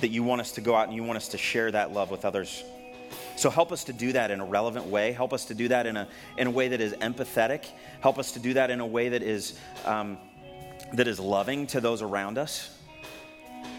that 0.00 0.08
you 0.08 0.22
want 0.22 0.40
us 0.40 0.52
to 0.52 0.60
go 0.60 0.74
out 0.74 0.88
and 0.88 0.96
you 0.96 1.02
want 1.02 1.16
us 1.16 1.28
to 1.28 1.38
share 1.38 1.70
that 1.70 1.92
love 1.92 2.10
with 2.10 2.24
others. 2.24 2.62
So 3.36 3.50
help 3.50 3.72
us 3.72 3.84
to 3.84 3.92
do 3.92 4.12
that 4.12 4.30
in 4.30 4.40
a 4.40 4.44
relevant 4.44 4.86
way. 4.86 5.12
Help 5.12 5.32
us 5.32 5.46
to 5.46 5.54
do 5.54 5.68
that 5.68 5.86
in 5.86 5.96
a, 5.96 6.08
in 6.36 6.46
a 6.46 6.50
way 6.50 6.68
that 6.68 6.80
is 6.80 6.92
empathetic. 6.94 7.66
Help 8.00 8.18
us 8.18 8.32
to 8.32 8.38
do 8.38 8.54
that 8.54 8.70
in 8.70 8.80
a 8.80 8.86
way 8.86 9.10
that 9.10 9.22
is, 9.22 9.58
um, 9.84 10.18
that 10.92 11.08
is 11.08 11.18
loving 11.18 11.66
to 11.68 11.80
those 11.80 12.02
around 12.02 12.38
us. 12.38 12.78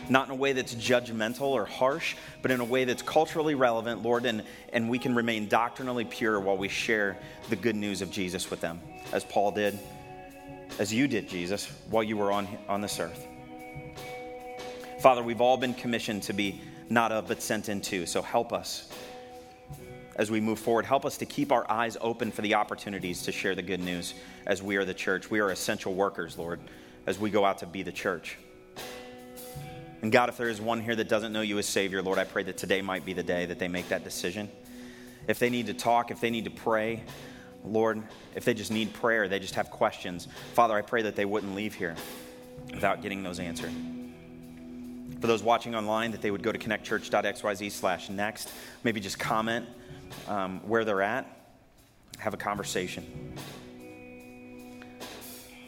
Not 0.10 0.28
in 0.28 0.32
a 0.32 0.36
way 0.36 0.54
that's 0.54 0.76
judgmental 0.76 1.42
or 1.42 1.66
harsh, 1.66 2.16
but 2.42 2.52
in 2.52 2.60
a 2.60 2.66
way 2.66 2.84
that's 2.84 3.02
culturally 3.02 3.56
relevant, 3.56 4.02
Lord, 4.02 4.26
and, 4.26 4.44
and 4.74 4.90
we 4.90 5.00
can 5.00 5.16
remain 5.16 5.48
doctrinally 5.48 6.04
pure 6.04 6.40
while 6.40 6.58
we 6.58 6.68
share 6.68 7.18
the 7.50 7.56
good 7.56 7.76
news 7.76 8.02
of 8.02 8.12
Jesus 8.12 8.50
with 8.50 8.60
them, 8.60 8.82
as 9.14 9.24
Paul 9.24 9.52
did, 9.52 9.80
as 10.78 10.94
you 10.94 11.08
did, 11.08 11.30
Jesus, 11.30 11.68
while 11.90 12.04
you 12.04 12.18
were 12.18 12.32
on, 12.32 12.48
on 12.68 12.82
this 12.82 13.00
earth. 13.00 13.28
Father, 15.04 15.22
we've 15.22 15.42
all 15.42 15.58
been 15.58 15.74
commissioned 15.74 16.24
to 16.24 16.32
be 16.32 16.62
not 16.90 17.12
of, 17.12 17.28
but 17.28 17.42
sent 17.42 17.68
into, 17.68 18.06
so 18.06 18.22
help 18.22 18.54
us 18.54 18.88
as 20.16 20.32
we 20.32 20.40
move 20.40 20.60
forward. 20.60 20.86
Help 20.86 21.04
us 21.06 21.18
to 21.18 21.26
keep 21.26 21.52
our 21.52 21.70
eyes 21.70 21.98
open 22.00 22.32
for 22.32 22.42
the 22.42 22.54
opportunities 22.54 23.24
to 23.24 23.34
share 23.34 23.54
the 23.54 23.62
good 23.62 23.82
news 23.82 24.14
as 24.48 24.64
we 24.64 24.78
are 24.78 24.86
the 24.86 24.94
church. 24.94 25.30
We 25.30 25.42
are 25.42 25.52
essential 25.52 25.94
workers, 25.94 26.38
Lord, 26.38 26.62
as 27.06 27.20
we 27.20 27.30
go 27.30 27.44
out 27.44 27.58
to 27.58 27.66
be 27.66 27.84
the 27.84 27.92
church. 27.92 28.38
And 30.02 30.10
God, 30.10 30.30
if 30.30 30.38
there 30.38 30.48
is 30.48 30.62
one 30.62 30.80
here 30.80 30.96
that 30.96 31.10
doesn't 31.10 31.34
know 31.34 31.42
you 31.42 31.60
as 31.60 31.66
Savior, 31.66 32.02
Lord, 32.02 32.18
I 32.18 32.24
pray 32.24 32.44
that 32.44 32.56
today 32.56 32.82
might 32.82 33.04
be 33.04 33.12
the 33.12 33.24
day 33.24 33.46
that 33.48 33.60
they 33.60 33.68
make 33.68 33.90
that 33.90 34.06
decision. 34.06 34.50
If 35.28 35.38
they 35.38 35.50
need 35.50 35.68
to 35.68 35.74
talk, 35.74 36.12
if 36.12 36.22
they 36.22 36.30
need 36.30 36.46
to 36.46 36.52
pray, 36.52 37.04
Lord, 37.66 38.02
if 38.36 38.46
they 38.46 38.54
just 38.54 38.72
need 38.72 38.94
prayer, 38.94 39.28
they 39.28 39.40
just 39.40 39.56
have 39.56 39.70
questions, 39.70 40.30
Father, 40.54 40.76
I 40.76 40.82
pray 40.82 41.02
that 41.02 41.18
they 41.18 41.26
wouldn't 41.26 41.56
leave 41.56 41.74
here 41.74 41.98
without 42.74 43.02
getting 43.02 43.22
those 43.22 43.42
answered. 43.42 43.74
For 45.24 45.28
those 45.28 45.42
watching 45.42 45.74
online, 45.74 46.12
that 46.12 46.22
they 46.22 46.32
would 46.32 46.44
go 46.44 46.52
to 46.52 46.60
connectchurch.xyz 46.60 47.72
slash 47.72 48.10
next, 48.10 48.52
maybe 48.84 49.00
just 49.00 49.18
comment 49.18 49.66
um, 50.28 50.60
where 50.68 50.84
they're 50.84 51.02
at, 51.02 51.26
have 52.18 52.34
a 52.34 52.38
conversation. 52.38 53.34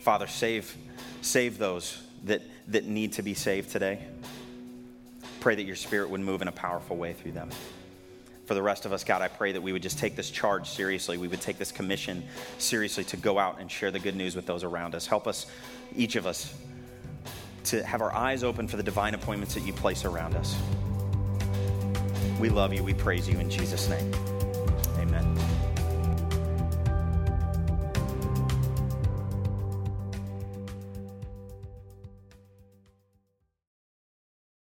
Father, 0.02 0.28
save, 0.28 0.76
save 1.22 1.58
those 1.58 2.04
that, 2.26 2.42
that 2.68 2.84
need 2.84 3.14
to 3.14 3.22
be 3.22 3.34
saved 3.34 3.72
today. 3.72 4.02
Pray 5.40 5.56
that 5.56 5.64
your 5.64 5.78
spirit 5.78 6.10
would 6.10 6.20
move 6.20 6.42
in 6.42 6.50
a 6.50 6.52
powerful 6.52 6.98
way 6.98 7.14
through 7.14 7.32
them. 7.32 7.50
For 8.48 8.56
the 8.56 8.62
rest 8.62 8.86
of 8.86 8.92
us, 8.92 9.06
God, 9.06 9.22
I 9.22 9.30
pray 9.30 9.54
that 9.54 9.62
we 9.62 9.72
would 9.72 9.82
just 9.82 9.98
take 9.98 10.18
this 10.18 10.30
charge 10.30 10.70
seriously. 10.70 11.18
We 11.18 11.30
would 11.30 11.40
take 11.40 11.58
this 11.58 11.72
commission 11.72 12.26
seriously 12.58 13.06
to 13.06 13.16
go 13.16 13.40
out 13.40 13.62
and 13.62 13.72
share 13.72 13.92
the 13.92 14.00
good 14.00 14.18
news 14.18 14.36
with 14.36 14.48
those 14.48 14.66
around 14.66 14.96
us. 14.96 15.08
Help 15.08 15.28
us, 15.28 15.46
each 15.96 16.18
of 16.18 16.28
us, 16.28 16.54
to 17.66 17.84
have 17.84 18.02
our 18.02 18.14
eyes 18.14 18.44
open 18.44 18.68
for 18.68 18.78
the 18.78 18.84
divine 18.84 19.14
appointments 19.14 19.54
that 19.56 19.62
you 19.62 19.74
place 19.74 20.06
around 20.06 20.36
us. 20.36 20.56
We 22.40 22.50
love 22.50 22.74
you. 22.74 22.84
We 22.84 22.94
praise 22.94 23.28
you 23.28 23.40
in 23.40 23.50
Jesus' 23.50 23.90
name. 23.90 24.14
Amen. 24.98 25.55